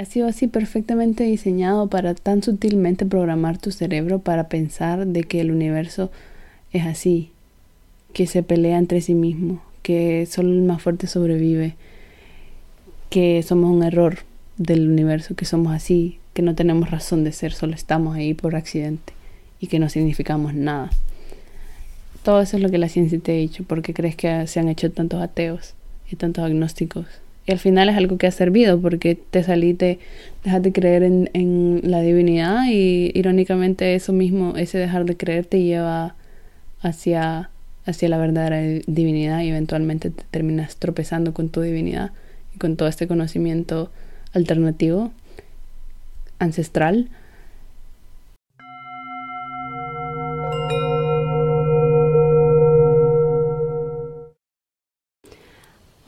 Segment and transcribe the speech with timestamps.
[0.00, 5.42] ha sido así perfectamente diseñado para tan sutilmente programar tu cerebro para pensar de que
[5.42, 6.10] el universo
[6.72, 7.32] es así,
[8.14, 11.74] que se pelea entre sí mismo, que solo el más fuerte sobrevive,
[13.10, 14.20] que somos un error
[14.56, 18.56] del universo, que somos así, que no tenemos razón de ser, solo estamos ahí por
[18.56, 19.12] accidente
[19.60, 20.88] y que no significamos nada.
[22.22, 24.70] Todo eso es lo que la ciencia te ha dicho, porque crees que se han
[24.70, 25.74] hecho tantos ateos
[26.10, 27.04] y tantos agnósticos.
[27.50, 29.98] Al final es algo que ha servido, porque te saliste,
[30.44, 35.46] dejas de creer en, en la divinidad y irónicamente eso mismo, ese dejar de creer
[35.46, 36.14] te lleva
[36.82, 37.50] hacia,
[37.86, 42.10] hacia la verdadera divinidad y eventualmente te terminas tropezando con tu divinidad
[42.54, 43.90] y con todo este conocimiento
[44.32, 45.12] alternativo,
[46.38, 47.08] ancestral.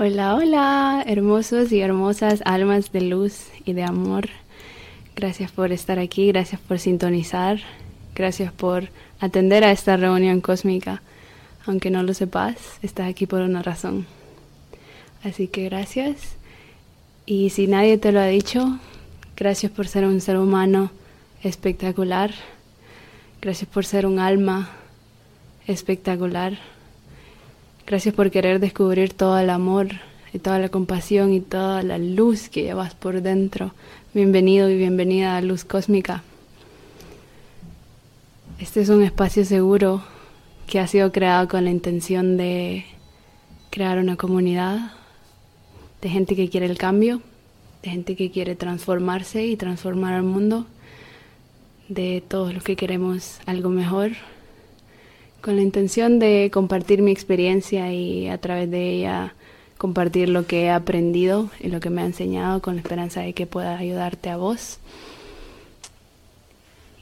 [0.04, 4.30] Hola, hola, hermosos y hermosas almas de luz y de amor.
[5.14, 7.60] Gracias por estar aquí, gracias por sintonizar,
[8.12, 8.88] gracias por
[9.20, 11.02] atender a esta reunión cósmica.
[11.66, 14.04] Aunque no lo sepas, estás aquí por una razón.
[15.22, 16.34] Así que gracias.
[17.24, 18.80] Y si nadie te lo ha dicho,
[19.36, 20.90] gracias por ser un ser humano
[21.44, 22.32] espectacular.
[23.40, 24.68] Gracias por ser un alma
[25.68, 26.58] espectacular.
[27.84, 29.88] Gracias por querer descubrir todo el amor
[30.32, 33.74] y toda la compasión y toda la luz que llevas por dentro.
[34.14, 36.22] Bienvenido y bienvenida a Luz Cósmica.
[38.60, 40.02] Este es un espacio seguro
[40.68, 42.86] que ha sido creado con la intención de
[43.70, 44.92] crear una comunidad
[46.00, 47.20] de gente que quiere el cambio,
[47.82, 50.66] de gente que quiere transformarse y transformar al mundo,
[51.88, 54.12] de todos los que queremos algo mejor,
[55.42, 59.34] con la intención de compartir mi experiencia y a través de ella
[59.76, 63.32] compartir lo que he aprendido y lo que me ha enseñado con la esperanza de
[63.32, 64.78] que pueda ayudarte a vos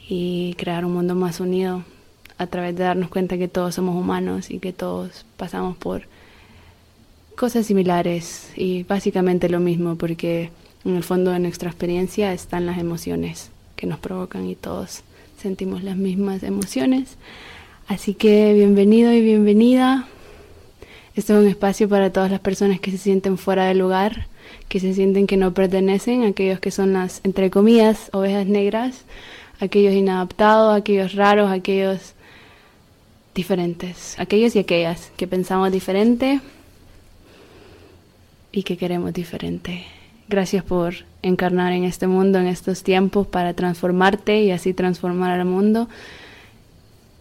[0.09, 1.85] y crear un mundo más unido
[2.39, 6.05] a través de darnos cuenta que todos somos humanos y que todos pasamos por
[7.37, 10.51] cosas similares y básicamente lo mismo porque
[10.87, 15.03] en el fondo de nuestra experiencia están las emociones que nos provocan y todos
[15.39, 17.19] sentimos las mismas emociones.
[17.91, 20.07] Así que bienvenido y bienvenida.
[21.17, 24.29] Este es un espacio para todas las personas que se sienten fuera del lugar,
[24.69, 29.03] que se sienten que no pertenecen, aquellos que son las, entre comillas, ovejas negras,
[29.59, 32.15] aquellos inadaptados, aquellos raros, aquellos
[33.35, 36.41] diferentes, aquellos y aquellas que pensamos diferente
[38.53, 39.85] y que queremos diferente.
[40.29, 45.45] Gracias por encarnar en este mundo, en estos tiempos, para transformarte y así transformar al
[45.45, 45.89] mundo.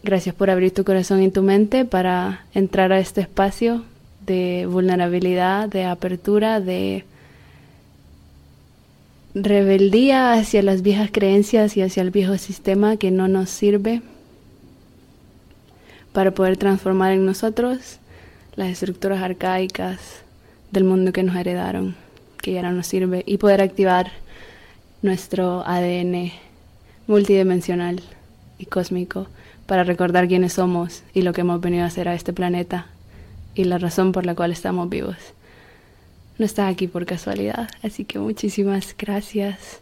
[0.01, 3.83] Gracias por abrir tu corazón y tu mente para entrar a este espacio
[4.25, 7.03] de vulnerabilidad, de apertura, de
[9.33, 14.01] rebeldía hacia las viejas creencias y hacia el viejo sistema que no nos sirve
[16.13, 17.99] para poder transformar en nosotros
[18.55, 19.99] las estructuras arcaicas
[20.71, 21.95] del mundo que nos heredaron,
[22.41, 24.11] que ya no nos sirve, y poder activar
[25.01, 26.31] nuestro ADN
[27.07, 28.01] multidimensional
[28.57, 29.27] y cósmico
[29.69, 32.87] para recordar quiénes somos y lo que hemos venido a hacer a este planeta
[33.55, 35.15] y la razón por la cual estamos vivos
[36.39, 37.69] no estás aquí por casualidad.
[37.83, 39.81] Así que muchísimas gracias.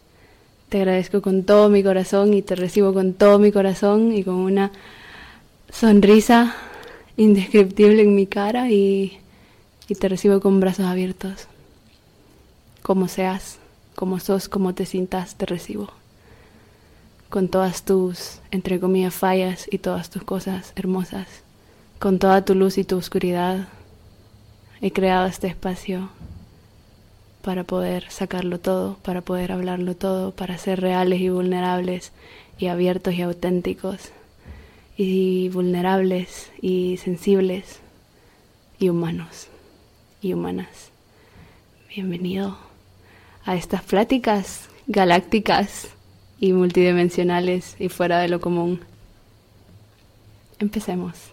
[0.68, 4.34] Te agradezco con todo mi corazón y te recibo con todo mi corazón y con
[4.34, 4.72] una
[5.70, 6.54] sonrisa
[7.16, 9.18] indescriptible en mi cara y,
[9.88, 11.46] y te recibo con brazos abiertos.
[12.82, 13.58] Como seas,
[13.94, 15.92] como sos, como te sientas, te recibo.
[17.28, 21.26] Con todas tus, entre comillas, fallas y todas tus cosas hermosas.
[21.98, 23.68] Con toda tu luz y tu oscuridad.
[24.80, 26.08] He creado este espacio
[27.42, 32.12] para poder sacarlo todo, para poder hablarlo todo, para ser reales y vulnerables
[32.58, 34.10] y abiertos y auténticos
[34.96, 37.80] y vulnerables y sensibles
[38.78, 39.48] y humanos
[40.22, 40.90] y humanas.
[41.94, 42.56] Bienvenido
[43.44, 45.88] a estas pláticas galácticas
[46.40, 48.80] y multidimensionales y fuera de lo común.
[50.58, 51.32] Empecemos.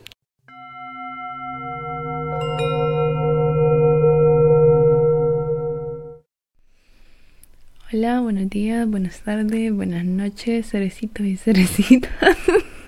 [7.94, 12.12] Hola, buenos días, buenas tardes, buenas noches, cerecitos y cerecitas.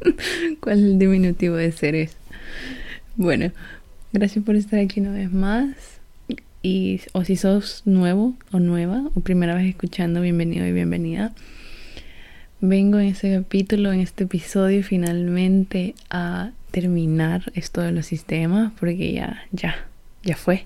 [0.60, 2.18] ¿Cuál es el diminutivo de seres?
[3.16, 3.52] Bueno,
[4.12, 5.76] gracias por estar aquí una vez más.
[6.62, 11.34] Y, o si sos nuevo o nueva o primera vez escuchando, bienvenido y bienvenida.
[12.60, 19.14] Vengo en este capítulo, en este episodio, finalmente a terminar esto de los sistemas, porque
[19.14, 19.76] ya, ya,
[20.24, 20.66] ya fue.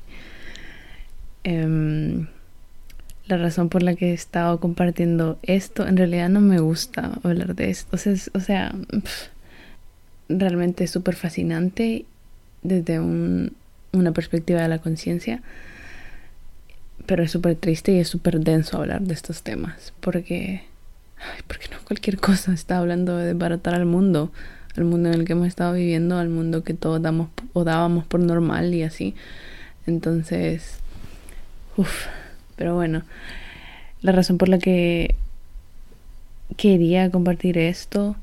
[1.45, 2.27] Um,
[3.27, 7.55] la razón por la que he estado compartiendo esto, en realidad no me gusta hablar
[7.55, 7.97] de esto.
[8.33, 8.73] O sea,
[10.29, 12.05] realmente es súper fascinante
[12.63, 15.41] desde una perspectiva de la conciencia,
[17.05, 20.63] pero es súper triste y es súper denso hablar de estos temas, porque,
[21.21, 24.31] ay, porque no cualquier cosa está hablando de desbaratar al mundo,
[24.75, 28.05] al mundo en el que hemos estado viviendo, al mundo que todos damos o dábamos
[28.05, 29.15] por normal y así.
[29.85, 30.79] Entonces,
[31.77, 32.07] uff,
[32.55, 33.03] pero bueno,
[34.01, 35.15] la razón por la que
[36.57, 38.15] quería compartir esto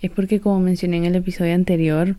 [0.00, 2.16] es porque como mencioné en el episodio anterior,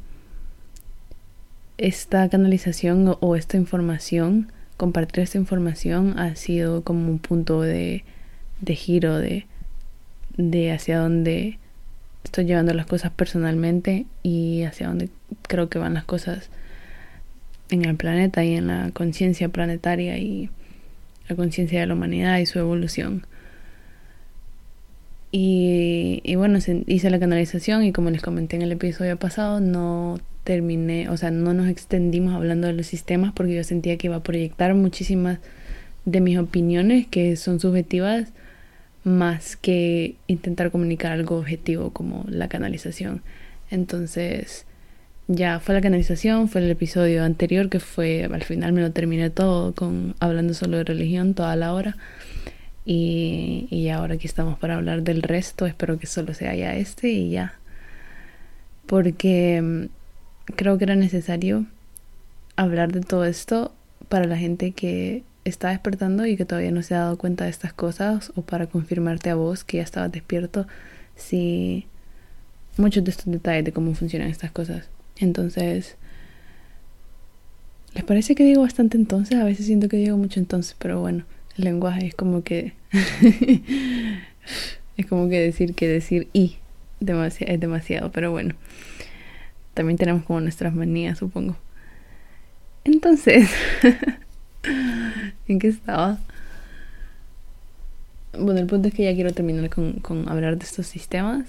[1.77, 8.03] esta canalización o esta información, compartir esta información ha sido como un punto de,
[8.61, 9.45] de giro de,
[10.37, 11.59] de hacia dónde
[12.23, 15.09] estoy llevando las cosas personalmente y hacia dónde
[15.43, 16.49] creo que van las cosas
[17.69, 20.49] en el planeta y en la conciencia planetaria y
[21.27, 23.25] la conciencia de la humanidad y su evolución.
[25.31, 30.17] Y, y, bueno, hice la canalización y como les comenté en el episodio pasado, no
[30.45, 34.17] terminé, o sea, no nos extendimos hablando de los sistemas porque yo sentía que iba
[34.17, 35.39] a proyectar muchísimas
[36.05, 38.31] de mis opiniones que son subjetivas
[39.05, 43.21] más que intentar comunicar algo objetivo como la canalización.
[43.69, 44.65] Entonces,
[45.27, 49.29] ya fue la canalización, fue el episodio anterior que fue, al final me lo terminé
[49.29, 51.97] todo con hablando solo de religión toda la hora.
[52.83, 57.09] Y, y ahora aquí estamos para hablar del resto, espero que solo sea ya este
[57.09, 57.53] y ya.
[58.87, 61.65] Porque mm, creo que era necesario
[62.55, 63.73] hablar de todo esto
[64.09, 67.51] para la gente que está despertando y que todavía no se ha dado cuenta de
[67.51, 70.67] estas cosas o para confirmarte a vos que ya estabas despierto
[71.15, 71.85] si
[72.77, 74.89] muchos de estos detalles de cómo funcionan estas cosas.
[75.17, 75.95] Entonces,
[77.93, 79.39] ¿les parece que digo bastante entonces?
[79.39, 81.23] A veces siento que digo mucho entonces, pero bueno,
[81.57, 82.73] el lenguaje es como que...
[84.97, 86.57] es como que decir que decir y
[86.99, 88.55] es demasiado, pero bueno.
[89.73, 91.57] También tenemos como nuestras manías, supongo.
[92.83, 93.49] Entonces,
[95.47, 96.19] ¿en qué estaba?
[98.37, 101.45] Bueno, el punto es que ya quiero terminar con, con hablar de estos sistemas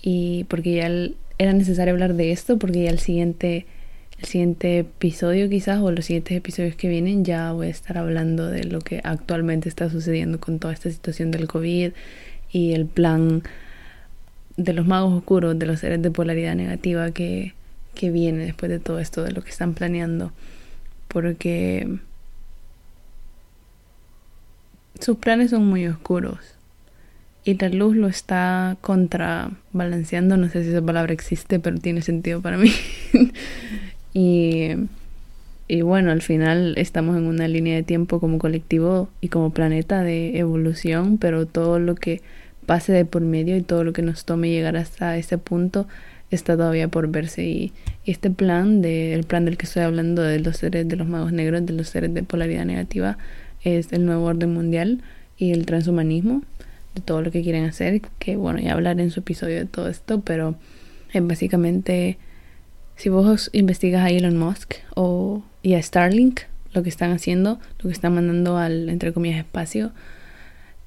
[0.00, 3.66] y porque ya el, era necesario hablar de esto porque ya el siguiente,
[4.18, 8.48] el siguiente episodio quizás o los siguientes episodios que vienen ya voy a estar hablando
[8.48, 11.92] de lo que actualmente está sucediendo con toda esta situación del COVID
[12.52, 13.42] y el plan
[14.56, 17.54] de los magos oscuros, de los seres de polaridad negativa que,
[17.94, 20.32] que viene después de todo esto, de lo que están planeando.
[21.08, 21.98] Porque
[25.00, 26.38] sus planes son muy oscuros.
[27.44, 32.40] Y la luz lo está contrabalanceando, no sé si esa palabra existe, pero tiene sentido
[32.40, 32.72] para mí.
[34.14, 34.70] y,
[35.68, 40.02] y bueno, al final estamos en una línea de tiempo como colectivo y como planeta
[40.02, 42.22] de evolución, pero todo lo que
[42.64, 45.86] pase de por medio y todo lo que nos tome llegar hasta ese punto
[46.30, 47.44] está todavía por verse.
[47.44, 47.72] Y,
[48.06, 51.32] este plan de el plan del que estoy hablando de los seres de los magos
[51.32, 53.16] negros de los seres de polaridad negativa
[53.64, 55.02] es el nuevo orden mundial
[55.36, 56.42] y el transhumanismo
[56.94, 59.88] de todo lo que quieren hacer, que bueno, ya hablaré en su episodio de todo
[59.88, 60.54] esto, pero
[61.12, 62.18] es básicamente,
[62.96, 66.40] si vos investigas a Elon Musk o, y a Starlink,
[66.72, 69.92] lo que están haciendo, lo que están mandando al, entre comillas, espacio,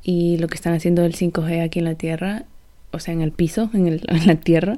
[0.04, 2.46] y lo que están haciendo del 5G aquí en la Tierra,
[2.92, 4.78] o sea, en el piso, en, el, en la Tierra,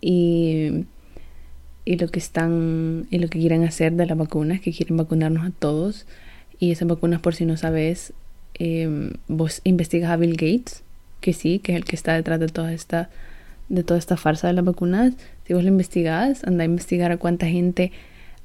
[0.00, 0.86] y,
[1.84, 5.46] y lo que están, y lo que quieren hacer de las vacunas, que quieren vacunarnos
[5.46, 6.06] a todos,
[6.58, 8.12] y esas vacunas, por si no sabes,
[8.58, 10.82] Em, vos investigas a Bill Gates,
[11.20, 13.10] que sí, que es el que está detrás de toda esta,
[13.68, 17.18] de toda esta farsa de las vacunas, si vos lo investigás, anda a investigar a
[17.18, 17.92] cuánta gente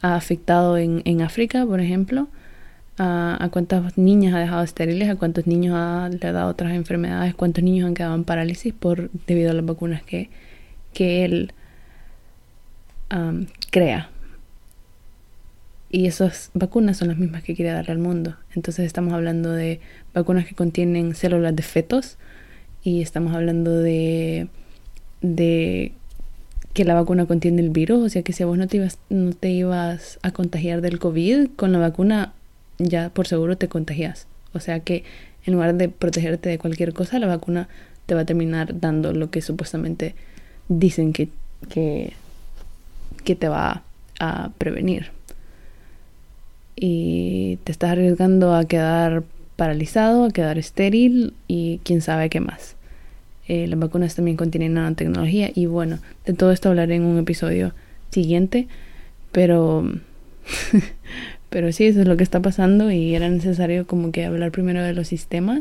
[0.01, 2.27] ha afectado en, en África, por ejemplo,
[2.97, 6.73] a, a, cuántas niñas ha dejado estériles, a cuántos niños ha, le ha dado otras
[6.73, 10.29] enfermedades, cuántos niños han quedado en parálisis por, debido a las vacunas que,
[10.93, 11.53] que él
[13.71, 14.09] crea.
[15.93, 18.37] Y esas vacunas son las mismas que quiere darle al mundo.
[18.55, 19.81] Entonces estamos hablando de
[20.13, 22.17] vacunas que contienen células de fetos
[22.81, 24.47] y estamos hablando de,
[25.21, 25.91] de
[26.73, 28.05] que la vacuna contiene el virus.
[28.05, 31.49] O sea que si vos no te, ibas, no te ibas a contagiar del COVID,
[31.57, 32.31] con la vacuna
[32.77, 34.27] ya por seguro te contagias.
[34.53, 35.03] O sea que
[35.45, 37.67] en lugar de protegerte de cualquier cosa, la vacuna
[38.05, 40.15] te va a terminar dando lo que supuestamente
[40.69, 41.27] dicen que,
[41.67, 42.13] que,
[43.25, 43.83] que te va
[44.21, 45.11] a prevenir
[46.81, 49.23] y te estás arriesgando a quedar
[49.55, 52.75] paralizado, a quedar estéril y quién sabe qué más.
[53.47, 57.73] Eh, las vacunas también contienen nanotecnología y bueno, de todo esto hablaré en un episodio
[58.09, 58.67] siguiente,
[59.31, 59.85] pero,
[61.51, 64.81] Pero sí, eso es lo que está pasando y era necesario como que hablar primero
[64.81, 65.59] de los sistemas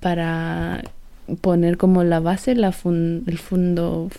[0.00, 0.82] para
[1.40, 4.10] poner como la base, la el fondo,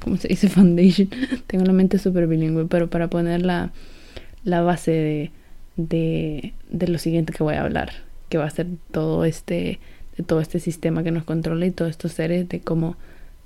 [0.00, 0.48] ¿cómo se dice?
[0.50, 1.08] Foundation.
[1.46, 3.70] Tengo la mente súper bilingüe, pero para poner la,
[4.42, 5.30] la base de,
[5.76, 7.92] de, de, lo siguiente que voy a hablar,
[8.28, 9.78] que va a ser todo este,
[10.26, 12.96] todo este sistema que nos controla y todos estos seres, de cómo,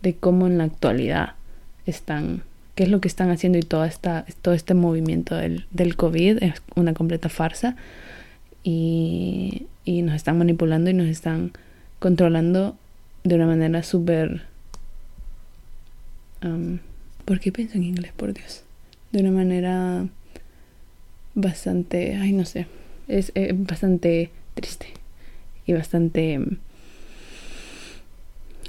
[0.02, 1.34] de cómo en la actualidad
[1.86, 2.42] están
[2.78, 6.44] qué es lo que están haciendo y toda esta, todo este movimiento del, del COVID
[6.44, 7.74] es una completa farsa
[8.62, 11.50] y, y, nos están manipulando y nos están
[11.98, 12.76] controlando
[13.24, 14.42] de una manera súper...
[16.44, 16.78] Um,
[17.24, 18.62] ¿Por qué pienso en inglés, por Dios?
[19.10, 20.06] De una manera
[21.40, 22.66] bastante, ay no sé,
[23.08, 24.88] es, es bastante triste
[25.66, 26.40] y bastante...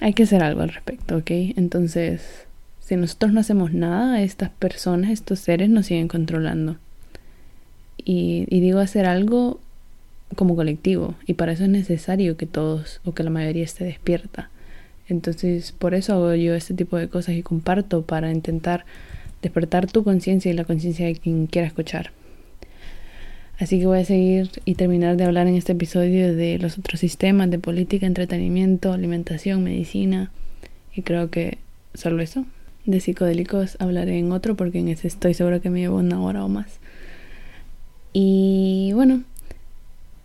[0.02, 1.32] Hay que hacer algo al respecto, ¿ok?
[1.58, 2.48] Entonces
[2.90, 6.78] si nosotros no hacemos nada, estas personas, estos seres nos siguen controlando.
[8.04, 9.60] Y, digo hacer algo
[10.36, 11.14] como colectivo.
[11.28, 14.50] Y para eso es necesario que todos o que la mayoría esté despierta.
[15.08, 18.86] Entonces, por eso hago yo este tipo de cosas y comparto para intentar
[19.44, 22.10] despertar tu conciencia y la conciencia de quien quiera escuchar.
[23.60, 27.02] Así que voy a seguir y terminar de hablar en este episodio de los otros
[27.02, 30.32] sistemas de política, entretenimiento, alimentación, medicina.
[30.96, 31.58] Y creo que
[31.94, 32.46] solo eso
[32.86, 36.46] de psicodélicos hablaré en otro porque en ese estoy seguro que me llevo una hora
[36.46, 36.80] o más.
[38.14, 39.24] Y bueno,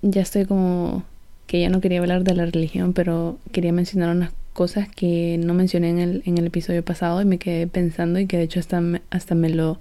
[0.02, 1.02] ya estoy como
[1.48, 5.54] que ya no quería hablar de la religión, pero quería mencionar unas cosas que no
[5.54, 8.60] mencioné en el, en el episodio pasado y me quedé pensando y que de hecho
[8.60, 9.80] hasta, hasta me, lo,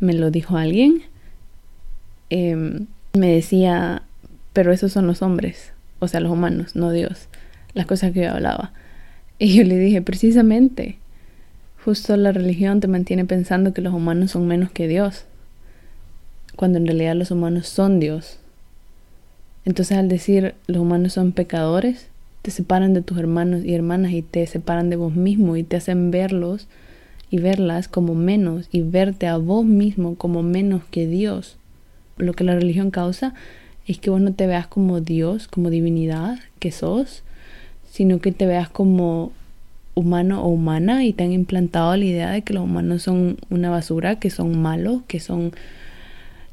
[0.00, 1.04] me lo dijo alguien.
[2.30, 4.02] Em, me decía,
[4.52, 7.28] pero esos son los hombres, o sea, los humanos, no Dios,
[7.74, 8.72] las cosas que yo hablaba.
[9.38, 10.98] Y yo le dije, precisamente,
[11.84, 15.26] Justo la religión te mantiene pensando que los humanos son menos que Dios,
[16.56, 18.38] cuando en realidad los humanos son Dios.
[19.66, 22.08] Entonces al decir los humanos son pecadores,
[22.40, 25.76] te separan de tus hermanos y hermanas y te separan de vos mismo y te
[25.76, 26.68] hacen verlos
[27.28, 31.58] y verlas como menos y verte a vos mismo como menos que Dios.
[32.16, 33.34] Lo que la religión causa
[33.86, 37.22] es que vos no te veas como Dios, como divinidad que sos,
[37.90, 39.32] sino que te veas como
[39.94, 43.70] humano o humana y te han implantado la idea de que los humanos son una
[43.70, 45.52] basura, que son malos, que son,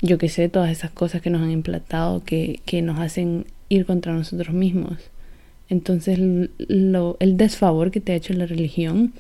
[0.02, 3.86] yo qué sé, todas esas cosas que nos han implantado, que, que nos hacen ir
[3.86, 4.98] contra nosotros mismos.
[5.70, 9.14] Entonces lo, el desfavor que te ha hecho la religión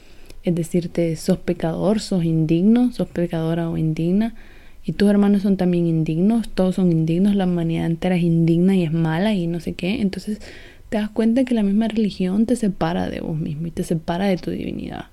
[0.43, 4.33] es decirte, sos pecador, sos indigno, sos pecadora o indigna,
[4.84, 8.84] y tus hermanos son también indignos, todos son indignos, la humanidad entera es indigna y
[8.84, 10.02] es mala y no sé qué.
[10.02, 10.40] Entonces
[10.90, 14.26] te das cuenta que la misma religión te separa de vos mismo y te separa
[14.26, 15.06] de tu divinidad.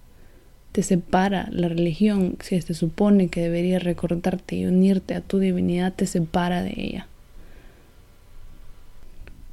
[0.73, 5.93] Te separa la religión, si se supone que debería recordarte y unirte a tu divinidad,
[5.93, 7.07] te separa de ella.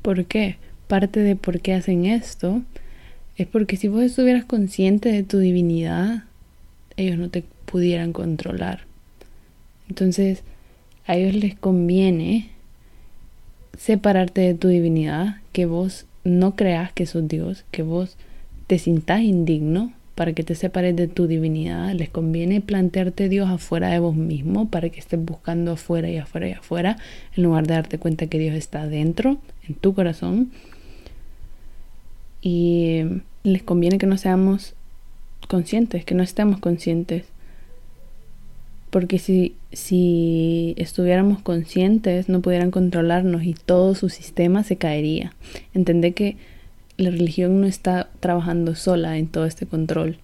[0.02, 0.58] ¿Por qué?
[0.88, 2.62] Parte de por qué hacen esto
[3.38, 6.24] es porque si vos estuvieras consciente de tu divinidad,
[6.96, 8.86] ellos no te pudieran controlar.
[9.90, 10.44] Entonces,
[11.06, 12.50] a ellos les conviene
[13.78, 18.18] separarte de tu divinidad, que vos no creas que sos Dios, que vos
[18.68, 21.94] te sintas indigno para que te separes de tu divinidad.
[21.94, 26.48] Les conviene plantearte Dios afuera de vos mismo para que estés buscando afuera y afuera
[26.48, 26.98] y afuera,
[27.36, 29.38] en lugar de darte cuenta que Dios está dentro,
[29.68, 30.52] en tu corazón.
[32.42, 33.04] Y
[33.44, 34.74] les conviene que no seamos
[35.48, 37.26] conscientes, que no estemos conscientes
[38.96, 45.34] porque si, si estuviéramos conscientes no pudieran controlarnos y todo su sistema se caería.
[45.74, 46.38] Entender que
[46.96, 50.18] la religión no está trabajando sola en todo este control.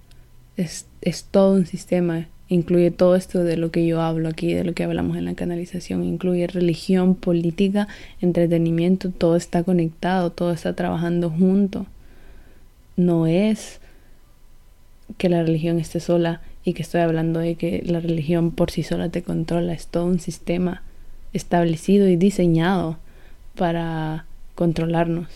[0.55, 2.29] Es, es todo un sistema.
[2.47, 5.35] Incluye todo esto de lo que yo hablo aquí, de lo que hablamos en la
[5.35, 6.05] canalización.
[6.05, 7.89] Incluye religión, política,
[8.21, 9.09] entretenimiento.
[9.09, 11.87] Todo está conectado, todo está trabajando junto.
[12.95, 13.81] No es
[15.17, 18.83] que la religión esté sola y que estoy hablando de que la religión por sí
[18.83, 20.83] sola te controla, es todo un sistema
[21.33, 22.97] establecido y diseñado
[23.55, 24.25] para
[24.55, 25.27] controlarnos.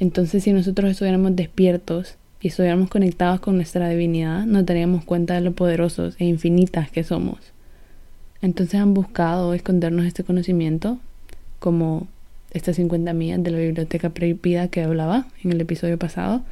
[0.00, 5.40] Entonces si nosotros estuviéramos despiertos y estuviéramos conectados con nuestra divinidad, nos daríamos cuenta de
[5.40, 7.38] lo poderosos e infinitas que somos.
[8.40, 10.98] Entonces han buscado escondernos este conocimiento,
[11.58, 12.06] como
[12.52, 16.42] estas 50 millas de la biblioteca prohibida que hablaba en el episodio pasado,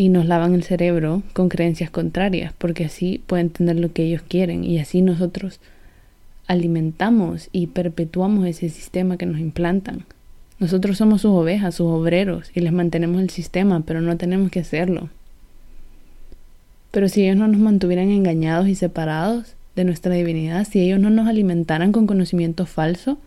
[0.00, 4.22] y nos lavan el cerebro con creencias contrarias, porque así pueden tener lo que ellos
[4.26, 5.60] quieren y así nosotros
[6.46, 10.06] alimentamos y perpetuamos ese sistema que nos implantan.
[10.58, 14.60] Nosotros somos sus ovejas, sus obreros, y les mantenemos el sistema, pero no tenemos que
[14.60, 15.10] hacerlo.
[16.92, 21.10] Pero si ellos no nos mantuvieran engañados y separados, de nuestra divinidad, si ellos no
[21.10, 23.18] nos alimentaran con conocimiento falso,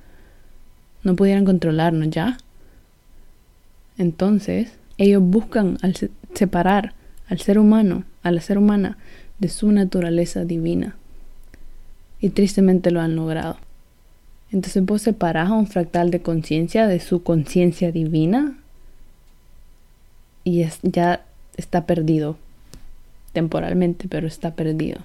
[1.03, 2.37] no pudieran controlarnos ya.
[3.99, 5.93] Entonces, ellos buscan al
[6.33, 6.93] separar
[7.27, 8.97] al ser humano, a la ser humana,
[9.39, 10.95] de su naturaleza divina.
[12.19, 13.57] Y tristemente lo han logrado.
[14.51, 18.55] Entonces vos separás a un fractal de conciencia de su conciencia divina
[20.43, 21.25] y es, ya
[21.57, 22.37] está perdido
[23.31, 24.99] temporalmente, pero está perdido.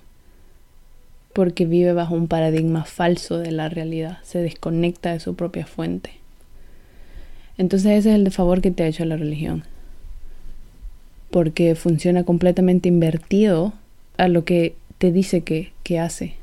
[1.32, 6.10] Porque vive bajo un paradigma falso de la realidad, se desconecta de su propia fuente.
[7.56, 9.64] Entonces ese es el favor que te ha hecho la religión.
[11.30, 13.72] Porque funciona completamente invertido
[14.16, 16.34] a lo que te dice que, que hace.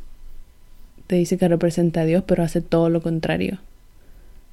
[1.07, 3.59] Te dice que representa a Dios, pero hace todo lo contrario.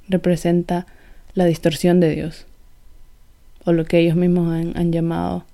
[0.09, 0.87] Representa
[1.35, 2.47] la distorsión de Dios.
[3.65, 5.45] O lo que ellos mismos han, han llamado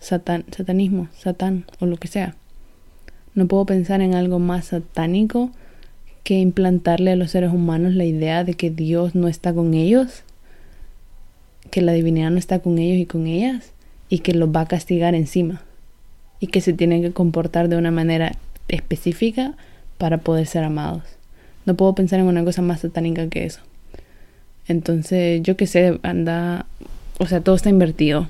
[0.00, 2.34] satan, satanismo, satán o lo que sea.
[3.34, 5.50] No puedo pensar en algo más satánico
[6.24, 10.22] que implantarle a los seres humanos la idea de que Dios no está con ellos,
[11.70, 13.72] que la divinidad no está con ellos y con ellas,
[14.10, 15.62] y que los va a castigar encima,
[16.40, 18.32] y que se tienen que comportar de una manera
[18.68, 19.54] específica
[19.96, 21.04] para poder ser amados.
[21.64, 23.60] No puedo pensar en una cosa más satánica que eso.
[24.66, 26.66] Entonces, yo que sé, anda,
[27.18, 28.28] o sea, todo está invertido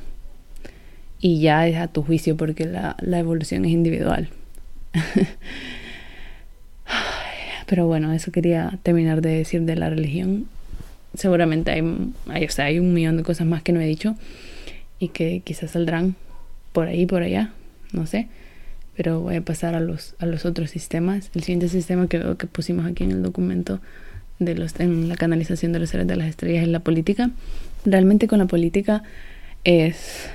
[1.18, 4.28] y ya es a tu juicio porque la, evolución es individual.
[7.66, 10.46] Pero bueno, eso quería terminar de decir de la religión.
[11.14, 11.82] Seguramente hay,
[12.28, 14.16] hay, o sea, hay un millón de cosas más que no he dicho
[15.00, 16.14] y que quizás saldrán
[16.72, 17.52] por ahí, por allá,
[17.92, 18.28] no sé.
[18.96, 21.30] Pero voy a pasar a los, a los otros sistemas.
[21.34, 23.80] El siguiente sistema que que pusimos aquí en el documento
[24.38, 27.30] de los, en la canalización de los seres de las estrellas es la política.
[27.84, 29.02] Realmente con la política
[29.64, 30.30] es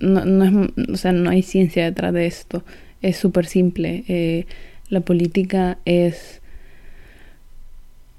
[0.00, 2.64] no, no, es, o sea, no hay ciencia detrás de esto.
[3.02, 4.04] Es súper simple.
[4.08, 4.46] Eh,
[4.88, 6.40] la política es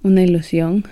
[0.04, 0.86] una ilusión.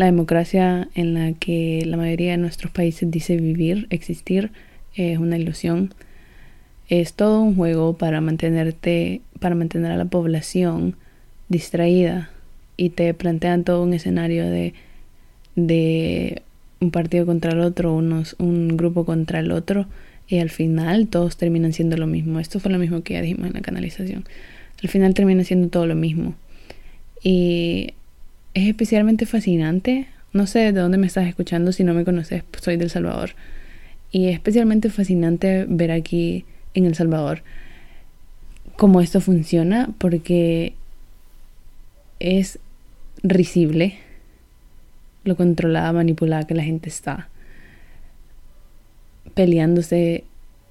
[0.00, 4.50] La democracia en la que la mayoría de nuestros países dice vivir, existir,
[4.94, 5.92] es una ilusión.
[6.88, 10.96] Es todo un juego para mantenerte, para mantener a la población
[11.50, 12.30] distraída
[12.78, 14.72] y te plantean todo un escenario de,
[15.54, 16.40] de
[16.80, 19.84] un partido contra el otro, unos, un grupo contra el otro
[20.26, 22.40] y al final todos terminan siendo lo mismo.
[22.40, 24.24] Esto fue lo mismo que ya dijimos en la canalización.
[24.82, 26.36] Al final termina siendo todo lo mismo.
[27.22, 27.92] Y
[28.54, 30.06] es especialmente fascinante.
[30.32, 33.30] No sé de dónde me estás escuchando, si no me conoces, pues soy del Salvador.
[34.12, 37.42] Y es especialmente fascinante ver aquí en El Salvador
[38.76, 40.74] cómo esto funciona, porque
[42.18, 42.58] es
[43.22, 43.98] risible
[45.24, 47.28] lo controlada, manipulada que la gente está
[49.34, 50.24] peleándose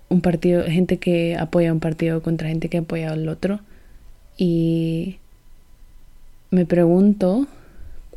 [0.09, 3.59] un partido, gente que apoya un partido contra gente que apoya al otro.
[4.37, 5.17] Y
[6.49, 7.47] me pregunto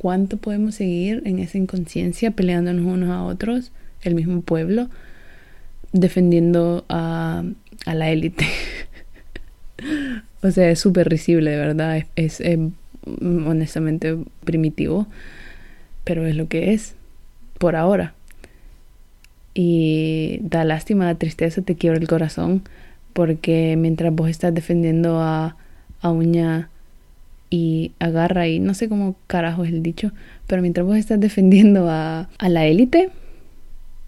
[0.02, 3.70] cuánto podemos seguir en esa inconsciencia peleándonos unos a otros,
[4.02, 4.88] el mismo pueblo,
[5.92, 7.44] defendiendo a,
[7.86, 8.44] a la élite.
[10.42, 12.58] o sea, es súper risible, de verdad, es, es
[13.06, 15.06] honestamente primitivo,
[16.02, 16.96] pero es lo que es
[17.58, 18.12] por ahora.
[19.54, 22.62] Y da lástima, da tristeza, te quiebra el corazón,
[23.12, 25.56] porque mientras vos estás defendiendo a,
[26.00, 26.70] a Uña
[27.52, 30.10] y agarra y no sé cómo carajo es el dicho,
[30.46, 33.10] pero mientras vos estás defendiendo a, a la élite,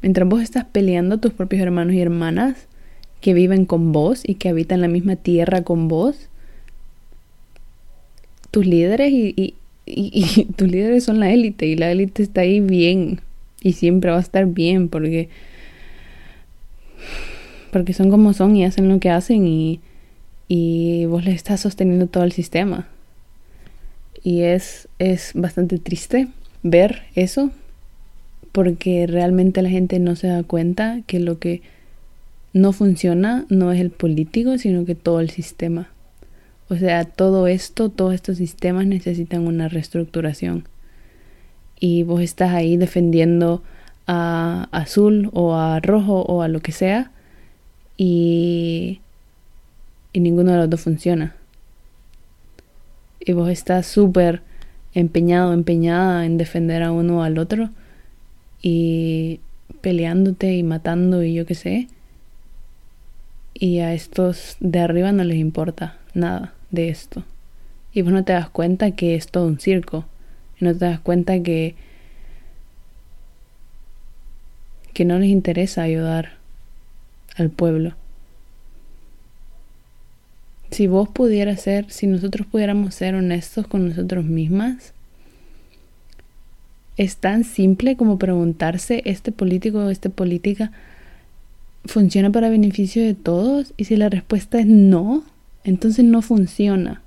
[0.01, 2.67] mientras vos estás peleando a tus propios hermanos y hermanas
[3.21, 6.31] que viven con vos y que habitan la misma tierra con vos,
[8.51, 9.55] tus líderes y,
[9.85, 13.21] y, tus líderes son la élite y la élite está ahí bien
[13.61, 15.29] y siempre va a estar bien porque
[17.71, 19.81] porque son como son y hacen lo que hacen y,
[20.49, 22.89] y vos le estás sosteniendo todo el sistema.
[24.25, 26.27] Y es, es bastante triste
[26.65, 27.53] ver eso
[28.51, 31.63] porque realmente la gente no se da cuenta que lo que
[32.53, 35.89] no funciona no es el político, sino que todo el sistema.
[36.69, 40.67] O sea, todo esto, todos estos sistemas necesitan una reestructuración
[41.79, 43.63] y vos estás ahí defendiendo
[44.07, 47.11] a azul o a rojo o a lo que sea
[47.97, 49.01] y,
[50.13, 51.35] y ninguno de los dos funciona.
[53.25, 54.43] Y vos estás súper
[54.95, 57.71] empeñado, empeñada en defender a uno o al otro
[58.63, 59.41] y
[59.81, 61.89] peleándote y matando y yo qué sé.
[63.55, 67.25] Y a estos de arriba no les importa nada de esto.
[67.93, 70.05] Y vos no te das cuenta que es todo un circo
[70.61, 71.75] no te das cuenta que
[74.93, 76.35] que no les interesa ayudar
[77.37, 77.95] al pueblo
[80.75, 84.93] si vos pudieras ser, si nosotros pudiéramos ser honestos con nosotros mismas,
[86.97, 90.73] es tan simple como preguntarse, ¿este político o esta política
[91.85, 93.73] funciona para beneficio de todos?
[93.77, 95.23] Y si la respuesta es no,
[95.63, 97.03] entonces no funciona,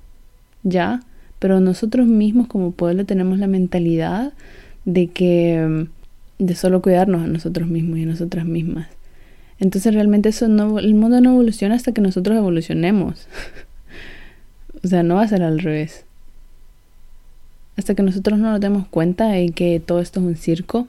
[0.62, 1.02] ¿ya?
[1.38, 4.32] Pero nosotros mismos como pueblo tenemos la mentalidad
[4.86, 5.86] de que
[6.38, 8.88] de solo cuidarnos a nosotros mismos y a nosotras mismas.
[9.60, 13.26] Entonces realmente eso no, el mundo no evoluciona hasta que nosotros evolucionemos.
[14.84, 16.04] o sea, no va a ser al revés.
[17.76, 20.88] Hasta que nosotros no nos demos cuenta de que todo esto es un circo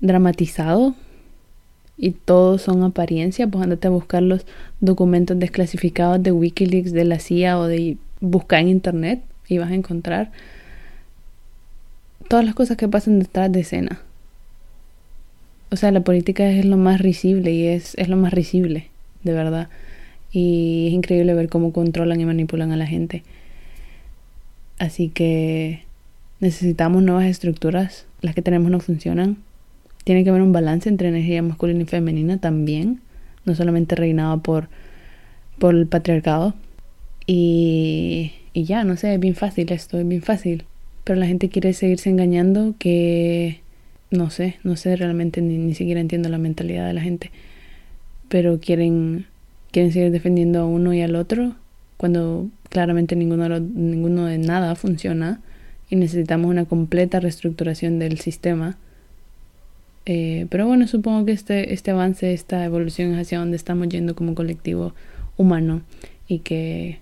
[0.00, 0.94] dramatizado
[1.96, 4.46] y todo son apariencia, pues andate a buscar los
[4.80, 9.74] documentos desclasificados de Wikileaks, de la CIA o de buscar en internet y vas a
[9.74, 10.30] encontrar
[12.28, 14.02] todas las cosas que pasan detrás de escena.
[15.70, 18.88] O sea, la política es lo más risible y es, es lo más risible,
[19.22, 19.68] de verdad.
[20.32, 23.22] Y es increíble ver cómo controlan y manipulan a la gente.
[24.78, 25.82] Así que
[26.40, 28.06] necesitamos nuevas estructuras.
[28.20, 29.36] Las que tenemos no funcionan.
[30.04, 33.00] Tiene que haber un balance entre energía masculina y femenina también.
[33.44, 34.68] No solamente reinado por,
[35.58, 36.54] por el patriarcado.
[37.26, 40.64] Y, y ya, no sé, es bien fácil esto, es bien fácil.
[41.04, 43.60] Pero la gente quiere seguirse engañando que
[44.10, 47.30] no sé, no sé realmente ni, ni siquiera entiendo la mentalidad de la gente,
[48.28, 49.26] pero quieren,
[49.70, 51.54] quieren seguir defendiendo a uno y al otro
[51.98, 55.40] cuando claramente ninguno, ninguno de nada funciona
[55.90, 58.78] y necesitamos una completa reestructuración del sistema.
[60.06, 64.14] Eh, pero bueno, supongo que este, este avance, esta evolución es hacia donde estamos yendo
[64.14, 64.94] como colectivo
[65.36, 65.82] humano
[66.28, 67.00] y que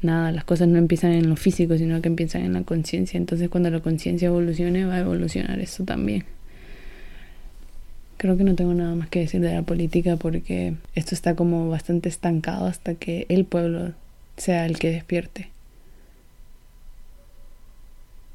[0.00, 3.18] nada, las cosas no empiezan en lo físico, sino que empiezan en la conciencia.
[3.18, 6.24] Entonces cuando la conciencia evolucione, va a evolucionar eso también.
[8.16, 11.68] Creo que no tengo nada más que decir de la política porque esto está como
[11.68, 13.92] bastante estancado hasta que el pueblo
[14.36, 15.50] sea el que despierte.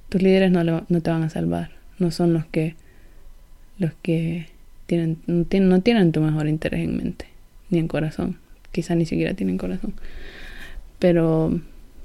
[0.09, 2.75] Tus líderes no, no te van a salvar, no son los que
[3.79, 4.47] los que
[4.85, 7.25] tienen no, tienen no tienen tu mejor interés en mente
[7.69, 8.37] ni en corazón,
[8.71, 9.93] quizá ni siquiera tienen corazón.
[10.99, 11.59] Pero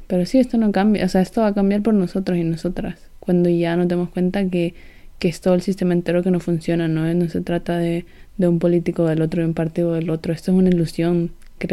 [0.07, 3.01] pero sí esto no cambia, o sea, esto va a cambiar por nosotros y nosotras
[3.19, 4.75] cuando ya nos demos cuenta que
[5.19, 7.13] que es todo el sistema entero que no funciona, ¿no?
[7.15, 8.05] No se trata de,
[8.37, 10.33] de un político del otro, de un partido del otro.
[10.33, 11.33] Esto es una ilusión,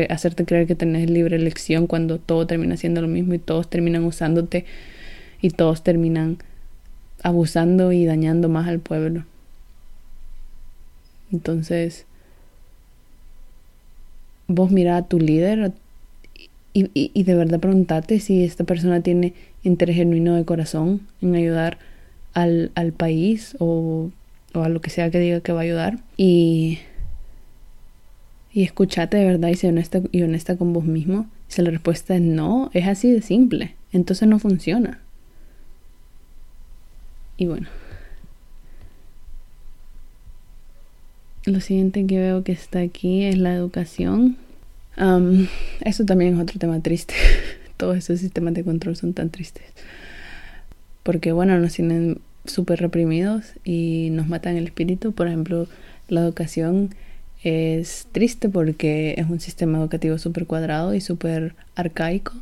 [0.09, 4.05] hacerte creer que tenés libre elección cuando todo termina siendo lo mismo y todos terminan
[4.05, 4.65] usándote
[5.41, 6.37] y todos terminan
[7.21, 9.25] abusando y dañando más al pueblo.
[11.31, 12.05] Entonces,
[14.47, 15.73] vos mira a tu líder
[16.73, 21.35] y, y, y de verdad preguntarte si esta persona tiene interés genuino de corazón en
[21.35, 21.77] ayudar
[22.33, 24.11] al, al país o,
[24.53, 26.79] o, a lo que sea que diga que va a ayudar y,
[28.51, 31.27] y escuchate de verdad y sé honesta, y honesta con vos mismo.
[31.47, 34.99] Si la respuesta es no, es así de simple, entonces no funciona.
[37.37, 37.67] Y bueno.
[41.45, 44.37] Lo siguiente que veo que está aquí es la educación.
[45.81, 47.15] eso también es otro tema triste.
[47.77, 49.63] Todos esos sistemas de control son tan tristes
[51.03, 55.13] porque bueno, nos tienen súper reprimidos y nos matan el espíritu.
[55.13, 55.67] Por ejemplo,
[56.07, 56.89] la educación
[57.43, 62.33] es triste porque es un sistema educativo súper cuadrado y súper arcaico.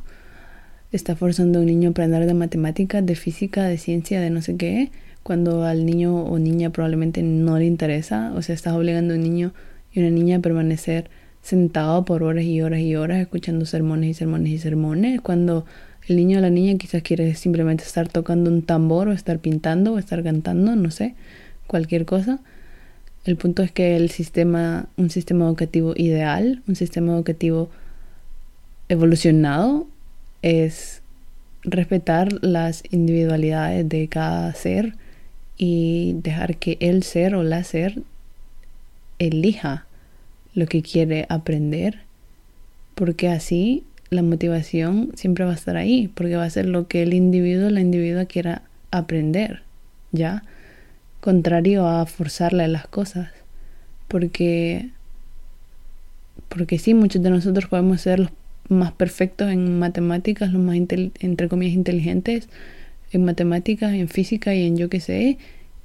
[0.91, 4.41] Está forzando a un niño a aprender de matemáticas, de física, de ciencia, de no
[4.41, 4.91] sé qué,
[5.23, 8.33] cuando al niño o niña probablemente no le interesa.
[8.35, 9.53] O sea, estás obligando a un niño
[9.93, 11.09] y una niña a permanecer
[11.41, 15.65] sentado por horas y horas y horas escuchando sermones y sermones y sermones, cuando
[16.07, 19.93] el niño o la niña quizás quiere simplemente estar tocando un tambor o estar pintando
[19.93, 21.15] o estar cantando, no sé,
[21.67, 22.39] cualquier cosa.
[23.23, 27.69] El punto es que el sistema, un sistema educativo ideal, un sistema educativo
[28.89, 29.87] evolucionado,
[30.41, 31.01] es
[31.63, 34.95] respetar las individualidades de cada ser
[35.57, 38.01] y dejar que el ser o la ser
[39.19, 39.85] elija
[40.55, 41.99] lo que quiere aprender,
[42.95, 47.01] porque así la motivación siempre va a estar ahí, porque va a ser lo que
[47.01, 49.61] el individuo, la individua quiera aprender,
[50.11, 50.43] ¿ya?
[51.21, 53.29] Contrario a forzarle las cosas,
[54.09, 54.89] porque
[56.49, 58.31] porque sí, muchos de nosotros podemos ser los
[58.67, 62.49] más perfectos en matemáticas, los más entre comillas inteligentes
[63.13, 65.37] en matemáticas, en física y en yo qué sé,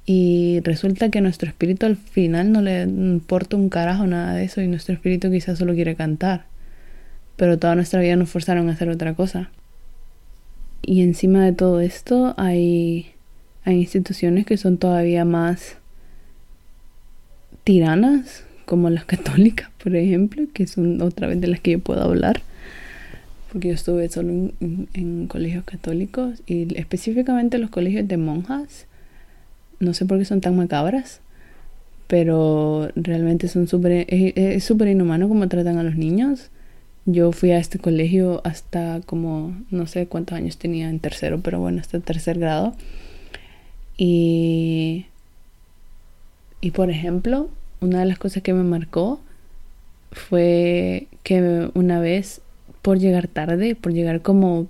[0.05, 4.61] y resulta que nuestro espíritu al final no le importa un carajo nada de eso
[4.61, 6.56] y nuestro espíritu quizás solo quiere cantar
[7.37, 9.49] pero toda nuestra vida nos forzaron a hacer otra cosa.
[10.81, 13.11] Y encima de todo esto hay,
[13.63, 15.77] hay instituciones que son todavía más
[17.63, 22.01] tiranas, como las católicas, por ejemplo, que son otra vez de las que yo puedo
[22.01, 22.41] hablar.
[23.51, 28.85] porque yo estuve solo en, colegios católicos y específicamente los colegios de monjas.
[29.79, 31.21] No sé por qué son tan macabras,
[32.07, 36.49] pero realmente son súper, es súper inhumano como tratan a los niños.
[37.07, 41.59] Yo fui a este colegio hasta como, no sé cuántos años tenía en tercero, pero
[41.59, 42.75] bueno, hasta tercer grado.
[43.97, 45.05] Y,
[46.61, 49.21] y por ejemplo, una de las cosas que me marcó
[50.11, 52.41] fue que una vez
[52.81, 54.67] por llegar tarde, por llegar como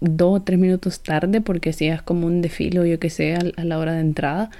[0.00, 3.64] dos o tres minutos tarde, porque hacías como un desfile o yo que sé a,
[3.64, 4.50] la hora de entrada,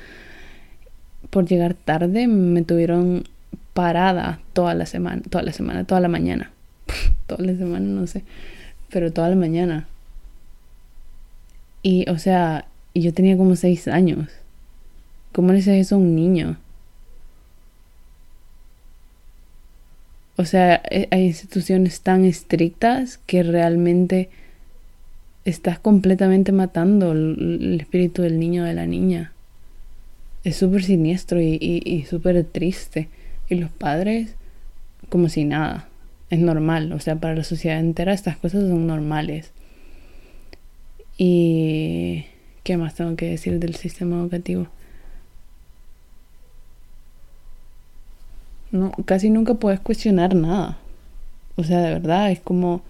[1.31, 3.25] por llegar tarde me tuvieron
[3.73, 6.51] parada toda la semana, toda la semana, toda la mañana,
[7.27, 8.25] toda la semana, no sé,
[8.91, 9.87] pero toda la mañana.
[11.83, 14.29] Y, o sea, yo tenía como seis años.
[15.33, 16.57] ¿Cómo le dices eso a un niño?
[20.41, 24.31] O sea, eh, hay instituciones tan estrictas que realmente
[25.45, 29.33] estás completamente matando el, espíritu del niño o de la niña.
[30.43, 33.09] Es súper siniestro y, y, súper triste.
[33.51, 34.35] Y los padres,
[35.11, 35.90] como si nada.
[36.31, 36.93] Es normal.
[36.93, 39.53] O sea, para la sociedad entera estas cosas son normales.
[41.19, 42.25] Y...
[42.63, 44.69] ¿Qué más tengo que decir del sistema educativo?
[48.71, 50.79] no, casi nunca puedes cuestionar nada.
[51.57, 52.83] O sea, de verdad, es como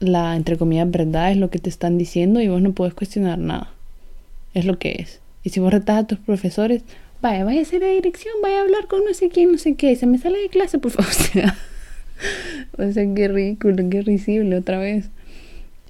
[0.00, 3.38] la, entre comillas, verdad es lo que te están diciendo y vos no puedes cuestionar
[3.38, 3.70] nada.
[4.54, 5.20] Es lo que es.
[5.44, 6.82] Y si vos retas a tus profesores,
[7.22, 9.74] vaya, vaya a hacer la dirección, vaya a hablar con no sé quién, no sé
[9.74, 11.10] qué, se me sale de clase, por favor.
[11.10, 11.56] O sea,
[12.78, 15.08] o sea qué ridículo, qué risible otra vez